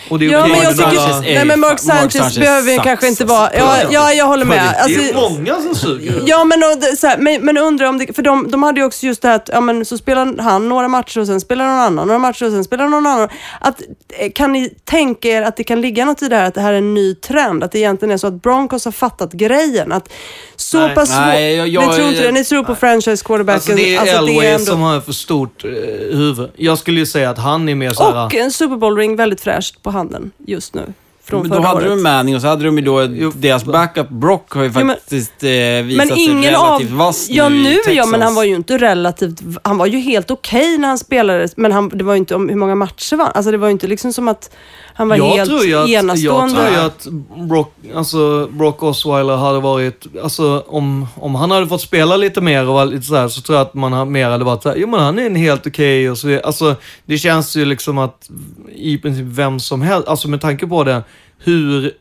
[0.10, 1.22] Och det är Ja, men jag tycker...
[1.22, 3.50] Nej, men Mark Sanchez, behöver ju kanske inte vara...
[3.58, 4.58] Ja, ja, jag håller med.
[4.88, 6.24] det är Alltså, många som suger.
[6.26, 8.16] Ja, men, och, så här, men, men undrar om det...
[8.16, 10.70] För de, de hade ju också just det här att ja, men, så spelar han
[10.70, 13.30] några matcher och sen spelar någon annan, några matcher och sen spelar någon annan.
[13.60, 13.82] Att,
[14.20, 16.62] eh, kan ni tänka er att det kan ligga något i det här att det
[16.62, 17.64] här är en ny trend?
[17.64, 19.92] Att det egentligen är så att Broncos har fattat grejen?
[19.92, 20.10] Att
[20.56, 20.96] så Nej.
[20.96, 21.10] pass.
[21.10, 22.32] Nej, jag- jag- ni tror inte det?
[22.32, 23.56] Ni tror på franchise quarterbacken?
[23.56, 25.70] Alltså det är Alltså, Elway ändå- som har för stort eh,
[26.18, 26.50] huvud.
[26.56, 28.26] Jag skulle ju säga att han är mer såhär...
[28.26, 30.94] Och en Super Bowl-ring väldigt fräscht på handen just nu.
[31.30, 31.98] Från Men då hade året.
[31.98, 35.44] de Manning och så hade de ju då deras backup Brock har ju men- faktiskt
[35.44, 36.66] eh, visat Men ingen sig av...
[36.68, 39.42] relativt vass Ja, nu i nu ja, men han var ju inte relativt...
[39.64, 42.50] Han var ju helt okej när han spelade, men han, det var ju inte om
[42.50, 43.26] hur många matcher var.
[43.26, 44.50] Alltså det var ju inte liksom som att
[44.94, 46.56] han var jag helt tror att, jag enastående.
[46.56, 47.08] tror ju att
[47.50, 52.68] Brock, alltså Brock Osweiler hade varit, alltså om, om han hade fått spela lite mer
[52.68, 54.88] och var lite så här, så tror jag att man mer hade varit såhär, jo
[54.88, 56.40] men han är en helt okej och så.
[56.44, 56.76] Alltså
[57.06, 58.30] det känns ju liksom att
[58.76, 61.04] i princip vem som helst, alltså med tanke på det,
[61.40, 61.92] hur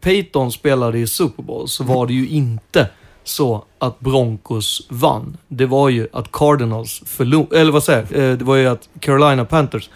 [0.00, 2.88] Peyton spelade i Super Bowl så var det ju inte
[3.24, 5.36] så att Broncos vann.
[5.48, 8.30] Det var ju att Cardinals förlorade, eller vad säger jag?
[8.30, 9.90] Eh, det var ju att Carolina Panthers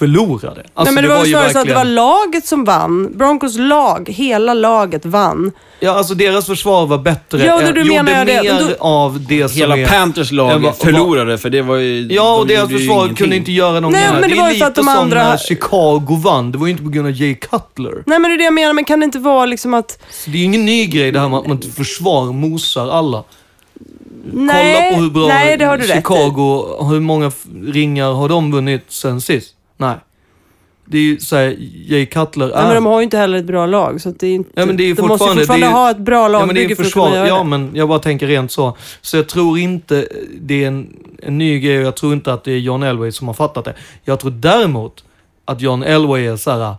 [0.00, 0.60] förlorade.
[0.74, 3.12] Alltså, Nej, men det, var ju snarare så att det var verkligen- laget som vann.
[3.18, 5.52] Broncos lag, hela laget vann.
[5.80, 7.44] Ja, alltså deras försvar var bättre.
[7.44, 8.42] Ja, då menar gjorde jag det.
[8.42, 9.86] mer Då- av det som Hela är...
[9.86, 12.06] Panthers lag vad- förlorade, för det var ju...
[12.12, 13.16] Ja, och de deras gjorde försvar ingenting.
[13.16, 14.02] kunde inte göra någonting.
[14.02, 16.52] Nej, men det är var ju lite att de som andra- när Chicago vann.
[16.52, 18.02] Det var ju inte på grund av Jay Cutler.
[18.06, 18.72] Nej, men det är det jag menar.
[18.72, 19.98] Men kan det inte vara liksom att...
[20.10, 23.24] Så det är ju ingen ny grej det här med att man försvar mosar alla.
[24.32, 25.96] Nej, Kolla på hur bra nej, det har du rätt.
[25.96, 27.32] Chicago, hur många
[27.64, 29.54] ringar har de vunnit sen sist?
[29.80, 29.96] Nej.
[30.84, 31.56] Det är ju såhär,
[31.86, 32.54] Jay Cutler är...
[32.54, 34.00] Nej, men de har ju inte heller ett bra lag.
[34.00, 35.90] Så att det är inte, Ja, men det är de måste ju fortfarande- är ha
[35.90, 37.04] ett bra Ja, men det är lagbygge för att försvar.
[37.06, 38.76] kunna göra Ja, men jag bara tänker rent så.
[39.00, 40.08] Så jag tror inte
[40.40, 43.12] det är en, en ny grej och jag tror inte att det är John Elway
[43.12, 43.74] som har fattat det.
[44.04, 45.04] Jag tror däremot
[45.44, 46.74] att John Elway är så här.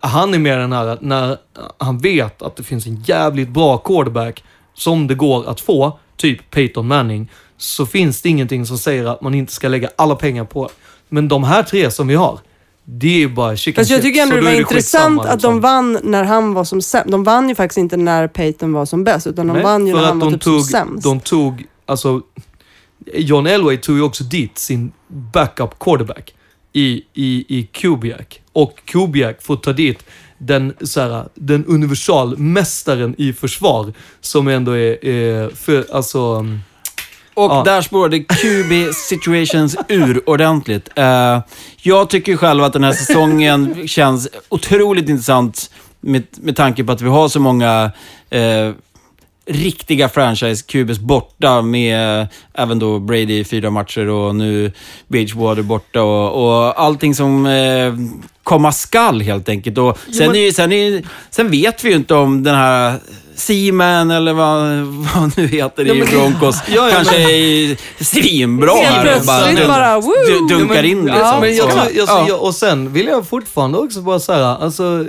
[0.00, 1.36] Han är mer den här att när
[1.78, 6.50] han vet att det finns en jävligt bra quarterback som det går att få, typ
[6.50, 10.44] Peyton Manning, så finns det ingenting som säger att man inte ska lägga alla pengar
[10.44, 10.70] på.
[11.12, 12.40] Men de här tre som vi har,
[12.84, 15.54] det är ju bara chicken Fast jag tycker ändå så det var intressant att liksom.
[15.54, 17.10] de vann när han var som sämst.
[17.10, 19.94] De vann ju faktiskt inte när Peyton var som bäst, utan de Nej, vann ju
[19.94, 21.04] när han var typ tog, som sämst.
[21.04, 22.20] De tog, alltså,
[23.14, 26.34] John Elway tog ju också dit sin backup quarterback
[26.72, 28.40] i, i, i Kubiak.
[28.52, 30.04] Och Kubiak får ta dit
[30.38, 36.46] den, såhär, den universalmästaren i försvar som ändå är, är för, alltså...
[37.34, 37.62] Och Ja.
[37.64, 40.88] där spårade QB situations ur ordentligt.
[40.96, 41.40] Eh,
[41.82, 45.70] jag tycker själv att den här säsongen känns otroligt intressant
[46.00, 47.90] med, med tanke på att vi har så många
[48.30, 48.70] eh,
[49.46, 54.72] riktiga franchise QBs borta med eh, även då Brady i fyra matcher och nu
[55.08, 57.46] Bridgewater borta och, och allting som
[58.42, 59.78] komma skall helt enkelt.
[59.78, 62.98] Och sen, men- är, sen, är, sen vet vi ju inte om den här
[63.36, 64.60] Seaman eller vad,
[65.14, 69.46] vad nu heter Ja, i Broncos Ja, ja, kanske men- är svinbra här och bara,
[69.46, 70.48] dun- bara, woo!
[70.48, 71.40] dunkar men- in ja, liksom.
[71.40, 72.24] men jag Så- tror, jag, ja.
[72.28, 75.04] jag, och sen vill jag fortfarande också bara säga, alltså,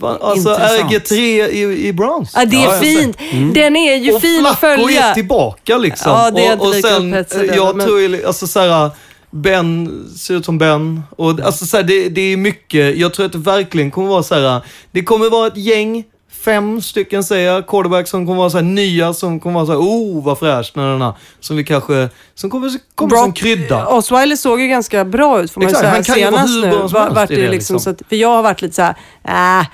[0.00, 0.92] alltså Intressant.
[0.92, 1.14] RG3
[1.48, 2.32] i, i Browns.
[2.34, 3.16] Ja, det är fint.
[3.32, 3.52] Mm.
[3.52, 5.02] Den är ju och fin att Flacco följa.
[5.04, 6.12] är tillbaka liksom.
[6.12, 7.24] Ja, det är och, och sen,
[7.56, 8.90] jag men- tror ju, alltså såhär,
[9.30, 11.02] Ben ser ut som Ben.
[11.16, 14.60] Och, alltså, såhär, det, det är mycket, jag tror att det verkligen kommer vara såhär,
[14.92, 16.04] det kommer vara ett gäng,
[16.44, 20.24] fem stycken säger jag, quarterbacks som kommer vara såhär nya, som kommer vara såhär, oh
[20.24, 23.86] vad fräscht, na, na, na, som vi kanske, som kommer, kommer som krydda.
[23.86, 26.16] Osweiler såg ju ganska bra ut får man Exakt, säga.
[26.30, 27.80] Senast nu var- vart det liksom, liksom.
[27.80, 29.66] så att, För jag har varit lite så här, äh,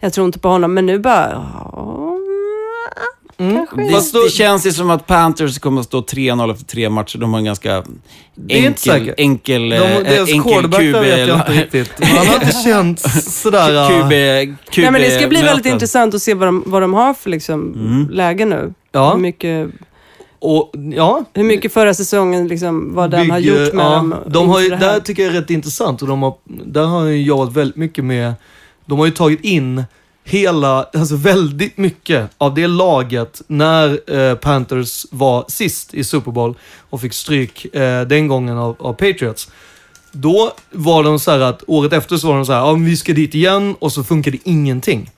[0.00, 0.74] jag tror inte på honom.
[0.74, 2.15] Men nu bara, ja,
[3.38, 3.82] kanske.
[3.82, 6.90] Det, Fast då- det känns ju som att Panthers kommer att stå 3-0 efter tre
[6.90, 7.18] matcher.
[7.18, 7.82] De har en ganska
[8.48, 11.74] enkel, enkel, De, eh, deras enkel quarterback där vet jag inte QB.
[11.76, 11.98] riktigt.
[12.16, 13.82] Man har inte känt sådär...
[13.82, 14.10] äh, QB,
[14.70, 15.72] QB Nej, men det ska bli väldigt möten.
[15.72, 18.08] intressant att se vad de, vad de har för liksom, Mm.
[18.10, 18.72] läge nu.
[18.92, 19.12] Ja.
[19.12, 19.68] Hur, mycket,
[20.38, 24.14] Och, ja, hur mycket förra säsongen, liksom, vad den har bygger- gjort med ja, dem.
[24.26, 26.34] De har ju, där tycker jag är rätt intressant och de har,
[26.64, 28.32] där har ju jobbat väldigt mycket med,
[28.86, 29.84] de har ju tagit in
[30.28, 36.54] hela, alltså väldigt mycket av det laget när eh, Panthers var sist i Super Bowl
[36.90, 39.50] och fick stryk eh, den gången av, av Patriots.
[40.12, 42.84] Då var de så här att året efter så var de så här, ja men
[42.84, 45.10] vi ska dit igen och så funkade ingenting.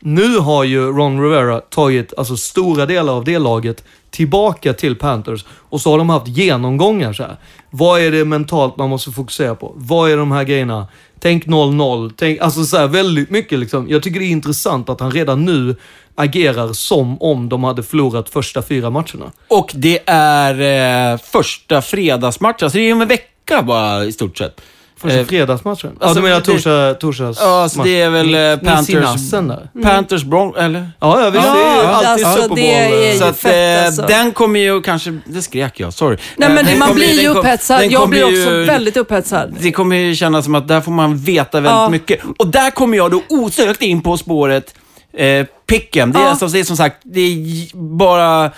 [0.00, 5.44] Nu har ju Ron Rivera tagit alltså, stora delar av det laget tillbaka till Panthers
[5.50, 7.36] och så har de haft genomgångar så här.
[7.70, 9.72] Vad är det mentalt man måste fokusera på?
[9.76, 10.86] Vad är de här grejerna?
[11.20, 12.12] Tänk 0-0.
[12.16, 13.88] Tänk, alltså så här, väldigt mycket liksom.
[13.88, 15.76] Jag tycker det är intressant att han redan nu
[16.14, 19.32] agerar som om de hade förlorat första fyra matcherna.
[19.48, 24.38] Och det är eh, första fredagsmatchen, alltså det är om en vecka bara i stort
[24.38, 24.60] sett.
[25.00, 25.90] Första Eh, fredagsmatchen?
[26.00, 29.04] Ja, alltså, du menar det- torsdag, torsdags Ja, alltså det är väl eh, Panthers...
[29.04, 29.30] Panthers...
[29.30, 29.82] där.
[29.82, 30.56] Panthers Bron...
[30.56, 30.90] Eller?
[31.00, 31.42] Ja, ja, visst.
[31.44, 32.56] det är ju Ja, alltid alltså, Super Bowl.
[32.58, 34.02] det är ju Så att, fett eh, alltså.
[34.02, 35.18] den kommer ju kanske...
[35.24, 36.16] Det skrek jag, sorry.
[36.36, 37.84] Nej Eh, men den man blir ju upphetsad.
[37.84, 39.56] Jag blir ju- också väldigt upphetsad.
[39.60, 41.88] Det kommer ju kännas som att där får man veta väldigt Ja.
[41.88, 42.20] mycket.
[42.38, 44.74] Och där kommer jag då osökt in på spåret
[45.16, 46.12] eh, Picken.
[46.12, 46.28] Det är, Ja.
[46.28, 48.50] alltså, det är som sagt, det är bara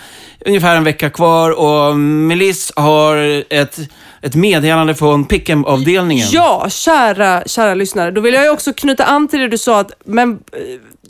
[0.45, 3.79] ungefär en vecka kvar och Melis har ett,
[4.21, 6.27] ett meddelande från Pickham-avdelningen.
[6.31, 8.11] Ja, kära, kära lyssnare.
[8.11, 9.79] Då vill jag ju också knyta an till det du sa.
[9.79, 10.59] Att, men eh,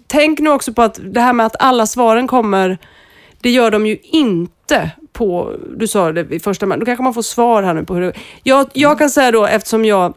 [0.07, 2.78] tänk nu också på att det här med att alla svaren kommer,
[3.41, 7.14] det gör de ju inte på, du sa det i första, men då kanske man
[7.14, 10.14] får svar här nu på hur det Jag, jag kan säga då, eftersom jag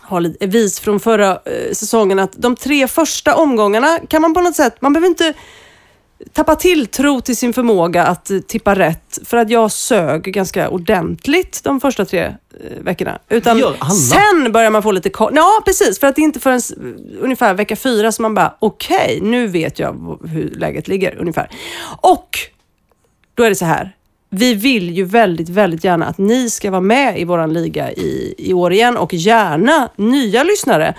[0.00, 4.40] har lite vis från förra eh, säsongen, att de tre första omgångarna kan man på
[4.40, 5.34] något sätt, man behöver inte
[6.32, 9.18] tappa tilltro till sin förmåga att eh, tippa rätt.
[9.24, 12.34] För att jag sög ganska ordentligt de första tre eh,
[12.80, 13.18] veckorna.
[13.28, 13.58] Utan
[13.92, 15.32] sen börjar man få lite koll.
[15.36, 16.00] Ja, precis.
[16.00, 16.72] För att det är inte förrän s-
[17.20, 21.50] ungefär vecka fyra som man bara, okej, nu vet jag hur läget ligger ungefär.
[22.00, 22.38] Och
[23.34, 23.92] då är det så här.
[24.34, 28.34] Vi vill ju väldigt, väldigt gärna att ni ska vara med i våran liga i,
[28.38, 30.94] i år igen och gärna nya lyssnare.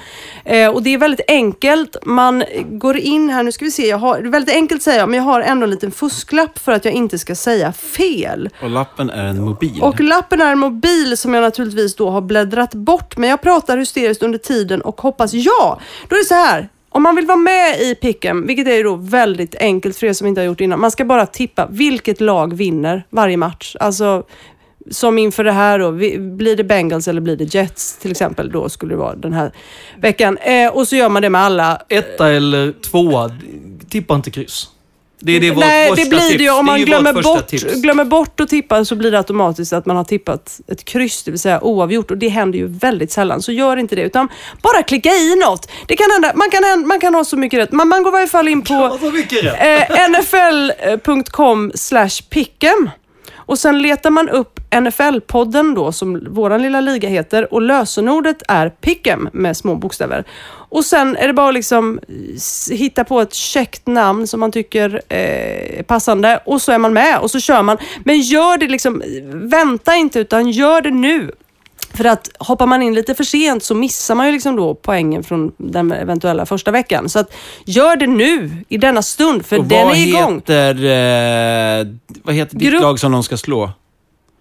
[0.45, 1.97] Eh, och det är väldigt enkelt.
[2.03, 4.99] Man går in här, nu ska vi se, jag har, det är väldigt enkelt säger
[4.99, 8.49] jag, men jag har ändå en liten fusklapp för att jag inte ska säga fel.
[8.61, 9.81] Och lappen är en mobil.
[9.81, 13.17] Och lappen är en mobil som jag naturligtvis då har bläddrat bort.
[13.17, 15.79] Men jag pratar hysteriskt under tiden och hoppas ja.
[16.09, 16.69] Då är det så här.
[16.95, 20.13] Om man vill vara med i picken, vilket är ju då väldigt enkelt för er
[20.13, 20.79] som inte har gjort det innan.
[20.79, 23.75] Man ska bara tippa vilket lag vinner varje match.
[23.79, 24.23] Alltså
[24.91, 25.91] som inför det här då,
[26.35, 28.51] blir det Bengals eller blir det Jets till exempel?
[28.51, 29.51] Då skulle det vara den här
[29.97, 30.37] veckan.
[30.37, 31.81] Eh, och så gör man det med alla.
[31.89, 33.31] Etta eller tvåa,
[33.89, 34.69] tippa inte kryss.
[35.19, 36.37] Det är det vårt Nej, första det blir tips.
[36.37, 36.49] det ju.
[36.49, 37.51] Om man glömmer bort,
[37.81, 41.31] glömmer bort att tippa så blir det automatiskt att man har tippat ett kryss, det
[41.31, 42.11] vill säga oavgjort.
[42.11, 44.01] Och det händer ju väldigt sällan, så gör inte det.
[44.01, 44.29] Utan
[44.61, 45.71] bara klicka i något.
[45.87, 47.71] Det kan hända, man, kan, man kan ha så mycket rätt.
[47.71, 48.73] Man, man går i varje fall in på
[49.59, 52.89] eh, nfl.com slash pick'em.
[53.35, 57.53] Och sen letar man upp NFL-podden då, som våran lilla liga heter.
[57.53, 60.23] Och lösenordet är pick'em med små bokstäver.
[60.69, 61.99] Och sen är det bara att liksom
[62.35, 66.39] s- hitta på ett käckt namn som man tycker eh, är passande.
[66.45, 67.77] Och så är man med och så kör man.
[68.03, 69.03] Men gör det liksom,
[69.33, 71.31] vänta inte utan gör det nu.
[71.93, 75.23] För att hoppar man in lite för sent så missar man ju liksom då poängen
[75.23, 77.09] från den eventuella första veckan.
[77.09, 77.33] Så att
[77.65, 80.35] gör det nu, i denna stund, för och den är igång.
[80.35, 81.87] Heter, eh,
[82.23, 83.69] vad heter ditt Grupp- lag som de ska slå?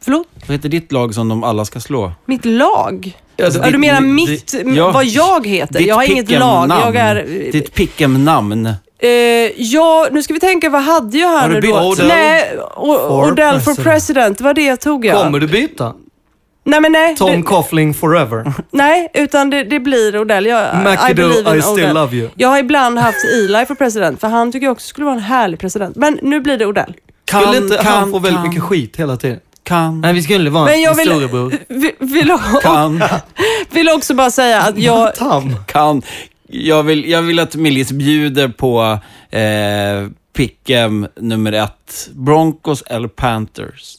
[0.05, 0.26] Förlåt?
[0.46, 2.12] Vad heter ditt lag som de alla ska slå?
[2.26, 3.18] Mitt lag?
[3.42, 5.78] Alltså, ja, du ditt- menar ditt- mitt, ja, vad jag heter?
[5.78, 6.70] ditt Jag har inget lag.
[6.70, 7.14] Jag är...
[7.52, 8.66] Ditt pick'em-namn.
[8.98, 9.09] Eh,
[9.57, 11.70] ja, nu ska vi tänka, vad hade jag här Har du nu bytt?
[11.70, 11.88] då?
[11.88, 13.84] Odell Nej, o- for Odell for president.
[13.84, 15.16] president, vad det tog jag.
[15.24, 15.94] Kommer du byta?
[16.66, 17.16] Nej, men nej.
[17.16, 18.52] Tom det, Coughlin forever.
[18.70, 20.46] nej, utan det, det blir Odell.
[20.46, 21.94] Jag, McAdoo, believe in I still Odell.
[21.94, 22.28] love you.
[22.34, 25.20] Jag har ibland haft Eli för president, för han tycker jag också skulle vara en
[25.22, 25.96] härlig president.
[25.96, 26.94] Men nu blir det Odell.
[27.28, 28.48] Skulle inte han kan, få väldigt kan.
[28.48, 29.38] mycket skit hela tiden?
[29.64, 30.00] Kan.
[30.00, 31.58] Nej, vi skulle vara Men jag en vill, storebror.
[31.68, 33.02] vill, vill, Kan.
[33.70, 35.14] vill också bara säga att jag...
[35.14, 35.56] Tam.
[35.66, 36.02] kan.
[36.46, 38.98] Jag vill, jag vill att Millis bjuder på
[39.30, 42.08] eh, pick'em nummer ett.
[42.12, 43.96] Broncos eller Panthers?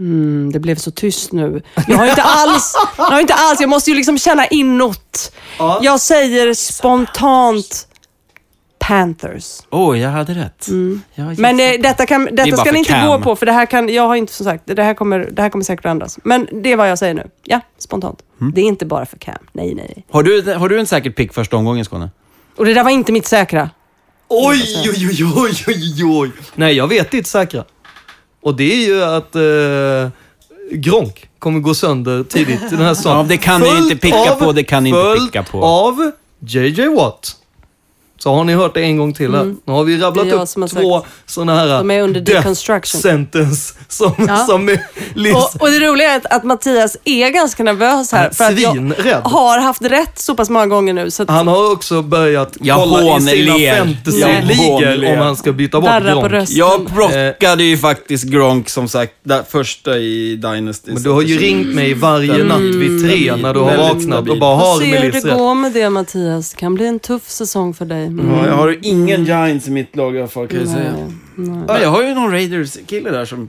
[0.00, 1.62] Mm, det blev så tyst nu.
[1.88, 5.32] Jag har inte alls, jag har inte alls, jag måste ju liksom känna inåt.
[5.58, 5.80] Ja.
[5.82, 7.88] Jag säger spontant
[8.88, 9.58] Panthers.
[9.70, 10.66] Åh, jag hade rätt.
[10.68, 11.02] Jag Mm.
[11.38, 11.74] Men gissade.
[11.74, 13.06] eh, detta, kan, detta bara ska ni inte Cam.
[13.06, 15.42] gå på, för det här kan, jag har inte som sagt, det här kommer, det
[15.42, 16.18] här kommer säkert att ändras.
[16.24, 17.30] Men det är vad jag säger nu.
[17.44, 18.18] Ja, spontant.
[18.40, 18.52] Mm.
[18.54, 19.34] Det är inte bara för Cam.
[19.52, 20.04] Nej, nej, nej.
[20.10, 22.10] har, du, har du en säker pick första omgången, Skåne?
[22.56, 23.70] Och det där var inte mitt säkra.
[24.28, 26.30] Oj, oj, oj, oj, oj, oj.
[26.54, 27.64] Nej, jag vet ditt säkra.
[28.42, 30.08] Och det är ju att eh,
[30.78, 33.18] Gronk kommer gå sönder tidigt i den här säsongen.
[33.18, 35.62] Ja, det kan ni inte picka av- på, det kan ni inte picka på.
[35.64, 37.36] av JJ Watt.
[38.18, 39.40] Så har ni hört det en gång till här.
[39.40, 39.56] Mm.
[39.64, 43.00] Nu har vi rabblat upp två sådana här De är under death deconstruction.
[43.00, 44.36] sentence som, Ja.
[44.36, 44.78] som är.
[45.36, 48.22] Och, och det roliga är att, att Mattias är ganska nervös här.
[48.22, 49.22] Han För att jag svinrädd.
[49.24, 51.10] har haft rätt så pass många gånger nu.
[51.10, 55.80] Så att Han har också börjat Jag kolla i sina fantasy-ligor om han ska byta
[55.80, 56.48] bort Gronk.
[56.50, 60.92] Jag plockade ju faktiskt Gronk som sagt, där, första i Dynasty.
[60.92, 64.38] Men du har ju ringt mig varje natt vid tre när du har vaknat och
[64.38, 65.38] bara Får har se hur Melis det rätt.
[65.38, 66.50] går med det Mattias.
[66.50, 68.03] Det kan bli en tuff säsong för dig.
[68.06, 68.30] Mm.
[68.30, 70.92] Ja, jag har ingen Giants i mitt lag i alla fall kan jag säga.
[71.36, 71.64] nej.
[71.68, 73.48] Ja, jag har ju någon Raiders-kille där som...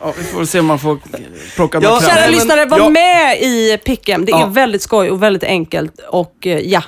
[0.00, 0.98] Ja, vi får se om man får
[1.54, 2.88] plocka Ja, något kära men- lyssnare, var ja.
[2.88, 4.24] med i Pick'em.
[4.24, 4.46] Det är Ja.
[4.46, 5.98] väldigt skoj och väldigt enkelt.
[6.08, 6.82] Och eh, ja,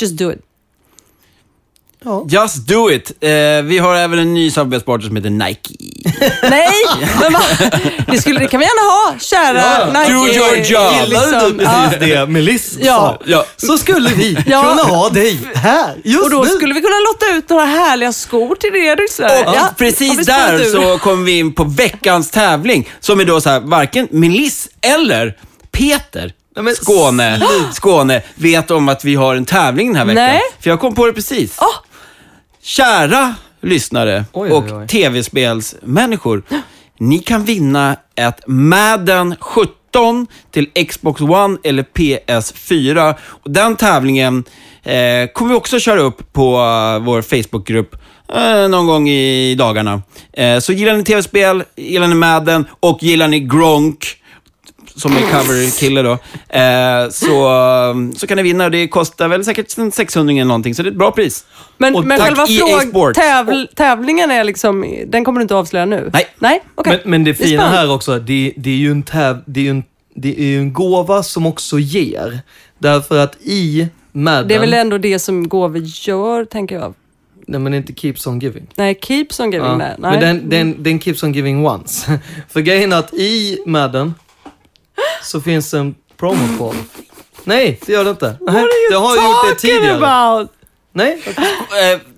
[0.00, 0.38] just do it.
[2.28, 3.12] Just do it!
[3.20, 3.30] Eh,
[3.64, 5.74] vi har även en ny samarbetspartner som heter Nike.
[6.50, 6.72] Nej,
[7.20, 7.40] men va?
[8.06, 9.58] Det, skulle, det kan vi gärna ha, kära
[9.92, 10.12] Ja, Nike.
[10.12, 10.94] do your job.
[11.04, 11.88] Gillade du ja.
[11.90, 12.94] precis det Melis Ja.
[12.96, 13.18] sa?
[13.26, 13.44] Ja.
[13.56, 14.62] Så skulle vi Ja.
[14.62, 16.48] kunna ha dig här just Och då nu.
[16.48, 19.30] skulle vi kunna lotta ut några härliga skor till er lyssnare.
[19.48, 20.64] Och Ja, har vi precis spårat där ur?
[20.92, 22.88] så kommer vi in på veckans tävling.
[23.00, 25.34] Som är då så här, varken Melis eller
[25.72, 27.42] Peter men Skåne,
[27.72, 30.24] Skåne vet om att vi har en tävling den här veckan.
[30.24, 30.40] Nej.
[30.60, 31.54] För jag kom på det precis.
[31.60, 31.66] Åh.
[32.66, 34.86] Kära lyssnare Oj, och oj, oj.
[34.86, 36.42] tv-spelsmänniskor.
[36.98, 43.14] Ni kan vinna ett Madden 17 till Xbox One eller PS4.
[43.24, 44.44] Och den tävlingen
[44.82, 47.94] eh, kommer vi också köra upp på eh, vår Facebookgrupp
[48.34, 50.02] eh, någon gång i dagarna.
[50.32, 54.15] Eh, så gillar ni tv-spel, gillar ni Madden och gillar ni Gronk,
[54.96, 56.12] som är cover-kille då,
[56.58, 57.48] eh, så,
[58.16, 58.68] så kan ni vinna.
[58.68, 61.44] Det kostar väl säkert en 600 eller någonting, så det är ett bra pris.
[61.78, 65.54] Men, Och men tack, själva EA fråg, tävl, tävlingen är liksom, den kommer du inte
[65.54, 66.10] avslöja nu?
[66.12, 66.26] Nej.
[66.38, 67.00] Nej, okej.
[67.02, 67.78] Men, men det fina spännande.
[67.78, 69.84] här också, det, det är ju en täv, det är ju en,
[70.14, 72.40] det är ju en gåva som också ger.
[72.78, 74.48] Därför att i Madden...
[74.48, 76.94] Det är väl ändå det som gåvor gör, tänker jag.
[77.46, 78.66] Nej, men inte keeps on giving.
[78.74, 79.76] Nej, keeps on giving Ja.
[79.76, 79.96] Nej.
[79.98, 82.18] Men den, den, den keeps on giving once.
[82.48, 84.14] För grejen är att i Madden
[85.22, 86.74] så finns en promo.
[87.44, 88.36] Nej, det gör det inte.
[88.40, 89.96] Nej, det har gjort det tidigare.
[89.96, 90.50] about?
[90.92, 91.22] Nej,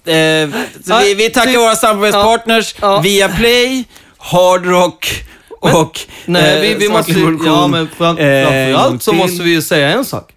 [0.06, 0.50] Eh, eh,
[0.84, 3.00] så vi, vi tackar våra samarbetspartners, Ja.
[3.00, 3.84] Viaplay,
[4.18, 7.12] Hard Rock och nej vi, vi eh, måste
[7.46, 10.32] ja men Eh, framförallt så måste vi ju säga en sak.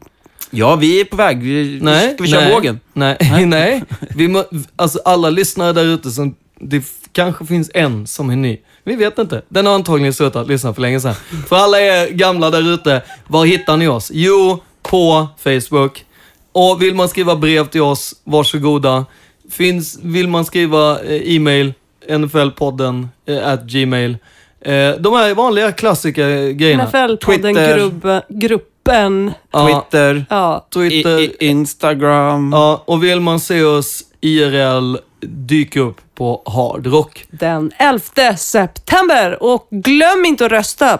[0.50, 1.44] Ja, vi är på väg.
[1.44, 2.80] Vi, Nej, ska vi köra nej, vågen?
[2.94, 3.84] Nej, nej.
[4.16, 4.44] Vi må,
[4.76, 8.58] alltså alla lyssnare där ute som, det kanske finns en som är ny.
[8.84, 9.42] Vi vet inte.
[9.50, 11.14] Den har antagligen slutat lyssna för länge sedan.
[11.50, 14.12] För alla er gamla där ute, var hittar ni oss?
[14.14, 16.06] Jo, på Facebook.
[16.52, 19.06] Och vill man skriva brev till oss, varsågoda.
[19.52, 21.74] Finns, vill man skriva eh, e-mail,
[22.10, 24.18] nflpodden eh, at gmail.
[24.62, 26.86] Eh, de här vanliga klassiker grejerna.
[26.86, 28.22] NFL-podden, Twitter.
[28.30, 29.32] gruppen.
[29.52, 30.68] Ja, Twitter, Ja.
[30.74, 31.20] Twitter.
[31.20, 32.52] i, i, Instagram.
[32.54, 37.26] Ja, och vill man se oss IRL, dyk upp på Hard Rock.
[37.32, 39.44] Den 11 september.
[39.44, 41.00] Och glöm inte att rösta.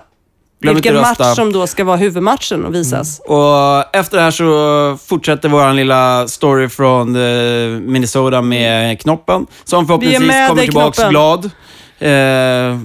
[0.62, 1.24] Glöm inte Vilken att rösta.
[1.28, 3.20] match som då ska vara huvudmatchen och visas.
[3.26, 9.46] Och efter det här så fortsätter vår lilla story från eh, Minnesota med Knoppen.
[9.64, 11.10] Som förhoppningsvis kommer Knoppen.
[11.10, 11.46] glad.
[12.00, 12.80] Eh,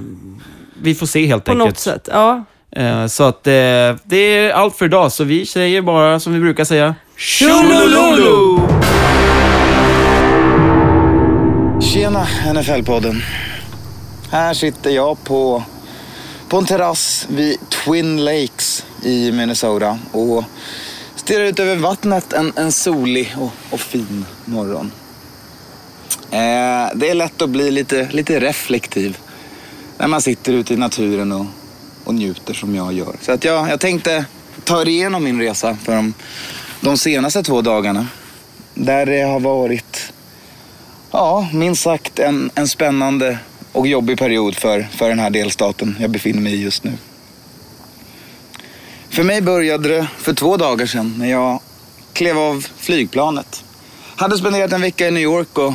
[0.82, 1.68] vi får se helt På enkelt.
[1.68, 2.08] något sätt.
[2.12, 2.44] Ja.
[2.76, 3.52] Eh, så att eh,
[4.04, 5.12] det är allt för idag.
[5.12, 6.94] Så vi säger bara som vi brukar säga.
[7.16, 8.75] Tjolololo!
[12.16, 13.22] Tjena NFL-podden.
[14.30, 15.62] Här sitter jag på,
[16.48, 20.44] på en terrass vid Twin Lakes i Minnesota och
[21.16, 24.92] stirrar ut över vattnet en, en solig och, och fin morgon.
[26.30, 29.18] Eh, det är lätt att bli lite, lite reflektiv
[29.98, 31.46] när man sitter ute i naturen och,
[32.04, 33.16] och njuter som jag gör.
[33.20, 34.24] Så att jag, jag tänkte
[34.64, 36.14] ta er igenom min resa för de,
[36.80, 38.06] de senaste två dagarna.
[38.74, 40.12] Där det har varit
[41.18, 43.38] Ja, minst sagt en, en spännande
[43.72, 46.92] och jobbig period för, för den här delstaten jag befinner mig i just nu.
[49.10, 51.60] För mig började det för två dagar sedan när jag
[52.12, 53.64] klev av flygplanet.
[54.16, 55.72] Hade spenderat en vecka i New York och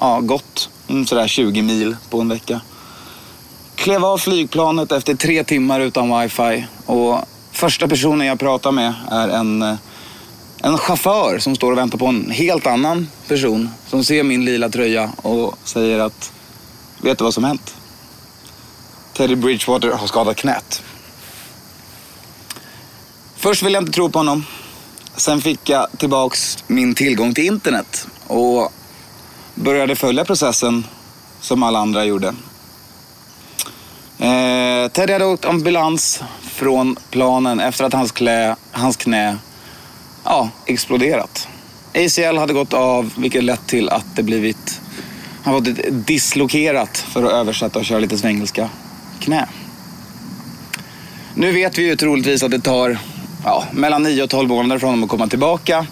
[0.00, 0.70] ja, gått
[1.06, 2.60] sådär 20 mil på en vecka.
[3.74, 7.18] Klev av flygplanet efter tre timmar utan wifi och
[7.52, 9.74] första personen jag pratar med är en eh,
[10.64, 14.68] en chaufför som står och väntar på en helt annan person som ser min lila
[14.68, 16.32] tröja och säger att
[17.02, 17.74] vet du vad som hänt?
[19.12, 20.82] Teddy Bridgewater har skadat knät.
[23.36, 24.46] Först ville jag inte tro på honom.
[25.16, 28.72] Sen fick jag tillbaks min tillgång till internet och
[29.54, 30.86] började följa processen
[31.40, 32.34] som alla andra gjorde.
[34.18, 39.38] Eh, Teddy hade åkt ambulans från planen efter att hans, klä, hans knä
[40.24, 41.48] ja, exploderat.
[41.94, 44.80] ACL hade gått av, vilket lett till att det blivit...
[45.42, 48.68] Han fått ett dislokerat, för att översätta och köra lite svengelska,
[49.20, 49.48] knä.
[51.34, 52.98] Nu vet vi ju troligtvis att det tar
[53.44, 55.86] ja, mellan 9 och 12 månader för honom att komma tillbaka.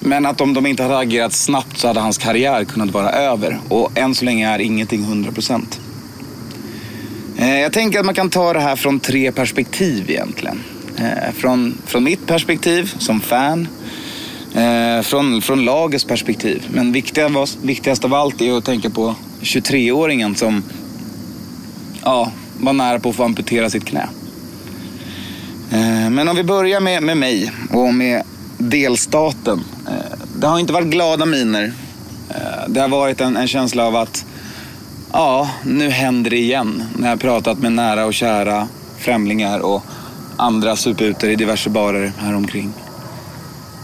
[0.00, 3.60] Men att om de inte hade agerat snabbt så hade hans karriär kunnat vara över.
[3.68, 5.78] Och än så länge är ingenting 100%.
[7.36, 10.60] Eh, jag tänker att man kan ta det här från tre perspektiv egentligen.
[11.00, 13.68] Eh, Från, från mitt perspektiv som fan.
[14.54, 16.66] Eh, Från, från lagets perspektiv.
[16.70, 20.62] Men viktigast, viktigast av allt är att tänka på 23-åringen som
[22.04, 24.08] ja, var nära på att få amputera sitt knä.
[25.70, 28.22] Eh, Men om vi börjar med, med mig och med
[28.58, 29.64] delstaten.
[29.86, 31.72] Eh, det har inte varit glada miner.
[32.30, 34.24] Eh, det har varit en, en känsla av att
[35.12, 36.82] ja, nu händer det igen.
[36.96, 39.84] När jag har pratat med nära och kära främlingar och
[40.40, 42.72] andra suputer i diverse barer häromkring.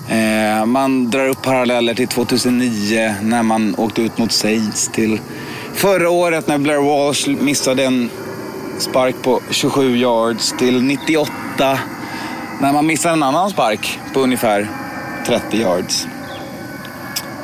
[0.08, 4.88] Eh, Man drar upp paralleller till 2009 när man åkte ut mot Saints.
[4.88, 5.20] Till
[5.74, 8.10] förra året när Blair Walsh missade en
[8.78, 10.54] spark på 27 yards.
[10.58, 11.78] Till 98
[12.60, 14.68] när man missade en annan spark på ungefär
[15.26, 16.06] 30 yards.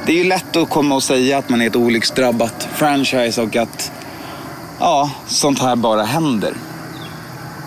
[0.07, 3.57] Det är ju lätt att komma och säga att man är ett olycksdrabbat franchise och
[3.57, 3.93] att
[4.81, 6.55] ja, sånt här bara händer.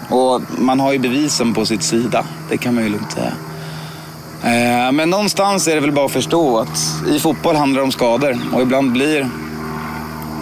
[0.10, 2.26] Och man har ju bevisen på sitt sida.
[2.50, 3.34] Det kan man ju lugnt säga.
[4.44, 6.80] Eh, men någonstans är det väl bara att förstå att
[7.10, 9.30] i fotboll handlar det om skador och ibland blir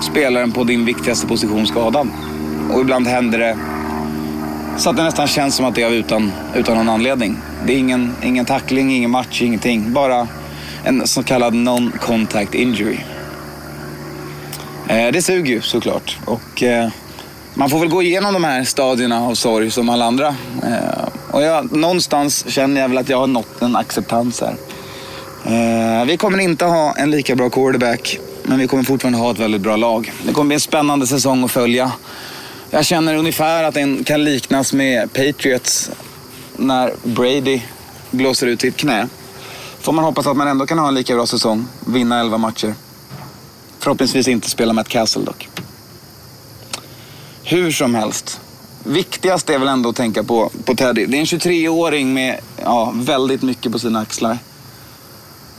[0.02, 2.10] spelaren på din viktigaste position skadad.
[2.72, 3.58] Och ibland händer det
[4.78, 7.38] så att det nästan känns som att det är utan, utan någon anledning.
[7.66, 9.94] Det är ingen, ingen tackling, ingen match, ingenting.
[9.94, 10.28] Bara
[10.84, 12.98] en så kallad non-contact injury.
[14.88, 16.18] Eh, det suger ju såklart.
[16.26, 16.90] Och eh,
[17.56, 20.28] man får väl gå igenom de här stadierna av sorg som alla andra.
[20.64, 24.56] Eh, och jag, någonstans känner jag väl att jag har nått en acceptans här.
[25.46, 29.40] Eh, vi kommer inte ha en lika bra quarterback, men vi kommer fortfarande ha ett
[29.40, 30.12] väldigt bra lag.
[30.26, 31.92] Det kommer bli en spännande säsong att följa.
[32.70, 35.92] Jag känner ungefär att den kan liknas med Patriots
[36.58, 37.62] när Brady
[38.12, 39.08] blåser ut sitt knä.
[39.80, 42.74] Får man hoppas att man ändå kan ha en lika bra säsong, vinna 11 matcher.
[43.80, 45.53] Förhoppningsvis inte spela Matt Castle dock.
[47.46, 48.42] Hur som helst.
[48.84, 51.06] Viktigast är väl ändå att tänka på, på Teddy.
[51.06, 54.38] Det är en 23-åring med ja, väldigt mycket på sina axlar.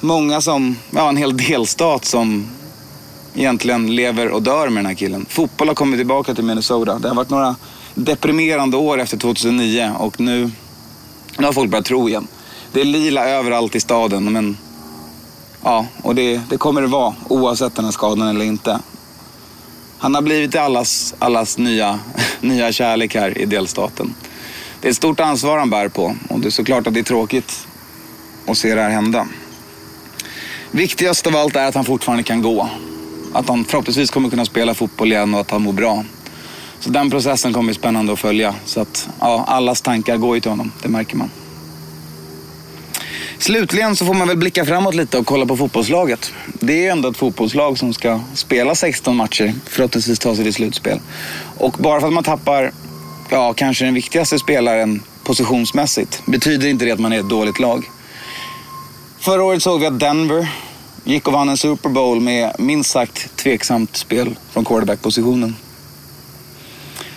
[0.00, 2.46] Många som, ja en hel delstat som
[3.34, 5.26] egentligen lever och dör med den här killen.
[5.28, 6.98] Fotboll har kommit tillbaka till Minnesota.
[6.98, 7.56] Det har varit några
[7.94, 10.50] deprimerande år efter 2009 och nu,
[11.38, 12.26] nu har folk börjat tro igen.
[12.72, 14.56] Det är lila överallt i staden men
[15.62, 18.80] ja, och det, det kommer det vara oavsett den här skadan eller inte.
[20.04, 21.98] Han har blivit allas, allas nya,
[22.40, 24.14] nya kärlek här i delstaten.
[24.80, 27.04] Det är ett stort ansvar han bär på och det är såklart att det är
[27.04, 27.66] tråkigt
[28.46, 29.28] att se det här hända.
[30.70, 32.68] Viktigast av allt är att han fortfarande kan gå.
[33.32, 36.04] Att han förhoppningsvis kommer kunna spela fotboll igen och att han mår bra.
[36.80, 38.54] Så den processen kommer bli spännande att följa.
[38.64, 41.30] Så att ja, allas tankar går ju till honom, det märker man.
[43.44, 46.32] Slutligen så får man väl blicka framåt lite och kolla på fotbollslaget.
[46.52, 50.54] Det är ju ändå ett fotbollslag som ska spela 16 matcher, förhoppningsvis ta sig till
[50.54, 51.00] slutspel.
[51.58, 52.72] Och bara för att man tappar,
[53.30, 57.90] ja, kanske den viktigaste spelaren positionsmässigt, betyder inte det att man är ett dåligt lag.
[59.18, 60.48] Förra året såg vi att Denver
[61.04, 65.56] gick och vann en Super Bowl med minst sagt tveksamt spel från quarterback-positionen.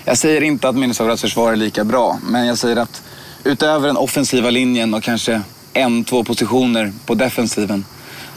[0.06, 3.02] Jag säger inte att Minnesotas försvar är lika bra, men jag säger att
[3.44, 5.42] utöver den offensiva linjen och kanske
[5.78, 7.86] en, två positioner på defensiven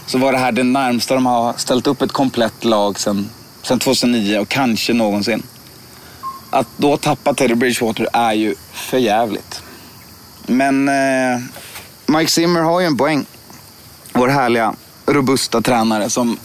[0.07, 3.31] så var det här det närmsta de har ställt upp ett komplett lag sedan,
[3.63, 5.43] sen 2009 och kanske någonsin.
[6.51, 9.63] Att då tappa Teddy Bridgewater är ju för jävligt.
[10.47, 11.41] Men eh,
[12.07, 13.25] Mike Zimmer har ju en poäng.
[14.13, 14.75] Vår härliga,
[15.07, 16.39] robusta tränare som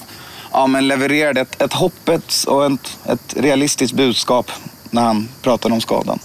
[0.52, 4.52] ja, men levererade ett, ett hoppets och ett, ett realistiskt budskap
[4.90, 6.20] när han pratade om skadan.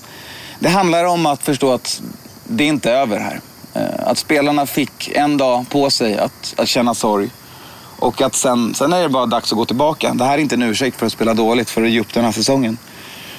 [0.59, 2.03] Det handlar om att förstå att
[2.45, 3.41] det inte är över här.
[3.81, 7.31] Eh, att spelarna fick en dag på sig att, att känna sorg.
[7.99, 10.15] Och att sen, sen är det bara dags att gå tillbaka.
[10.15, 12.25] Det här är inte en ursäkt för att spela dåligt, för att ge upp den
[12.25, 12.79] här säsongen.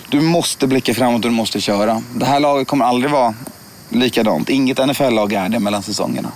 [0.09, 2.01] Du måste blicka framåt och du måste köra.
[2.15, 3.33] Det här laget kommer aldrig vara
[3.89, 4.49] likadant.
[4.49, 6.31] Inget NFL-lag är det mellan säsongerna.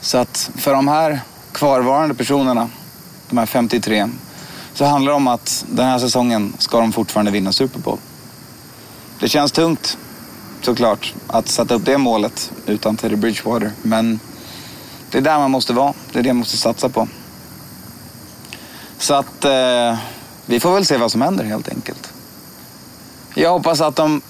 [0.00, 1.20] Så att för de här
[1.52, 2.68] kvarvarande personerna,
[3.30, 4.08] de här 53,
[4.74, 7.98] så handlar det om att den här säsongen ska de fortfarande vinna Super Bowl.
[9.20, 9.98] Det känns tungt,
[10.64, 13.72] såklart, att sätta upp det målet utan Teddy Bridgewater.
[13.82, 14.20] Men
[15.10, 15.92] det är där man måste vara.
[16.12, 17.08] Det är det man måste satsa på.
[18.98, 19.98] Så att eh,
[20.46, 22.12] vi får väl se vad som händer helt enkelt.
[23.34, 24.20] Jag hoppas att de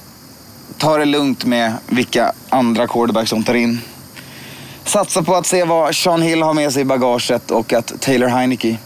[0.79, 3.81] tar det lugnt med vilka andra quarterbacks de tar in.
[4.85, 8.29] satsa på att se vad Sean Hill har med sig i bagaget och att Taylor
[8.29, 8.79] Heineke,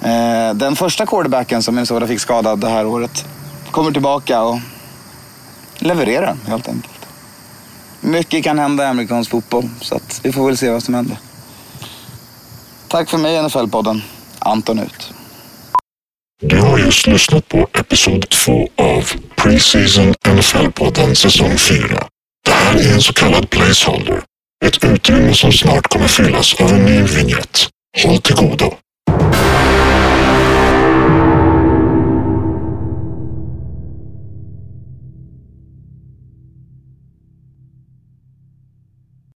[0.00, 3.24] eh, den första quarterbacken som Minnesota fick skadad det här året,
[3.70, 4.58] kommer tillbaka och
[5.78, 6.94] Leverera, helt enkelt.
[8.00, 11.18] Mycket kan hända i amerikansk fotboll, så att vi får väl se vad som händer.
[12.88, 14.00] Tack för mig NFL-podden.
[14.38, 15.12] Anton ut.
[16.42, 22.06] Du har just lyssnat på episod 2 av Preseason NFL-podden säsong 4.
[22.44, 24.22] Det här är en så kallad placeholder.
[24.64, 27.68] Ett utrymme som snart kommer fyllas av en ny vignett.
[28.04, 28.74] Håll till godo.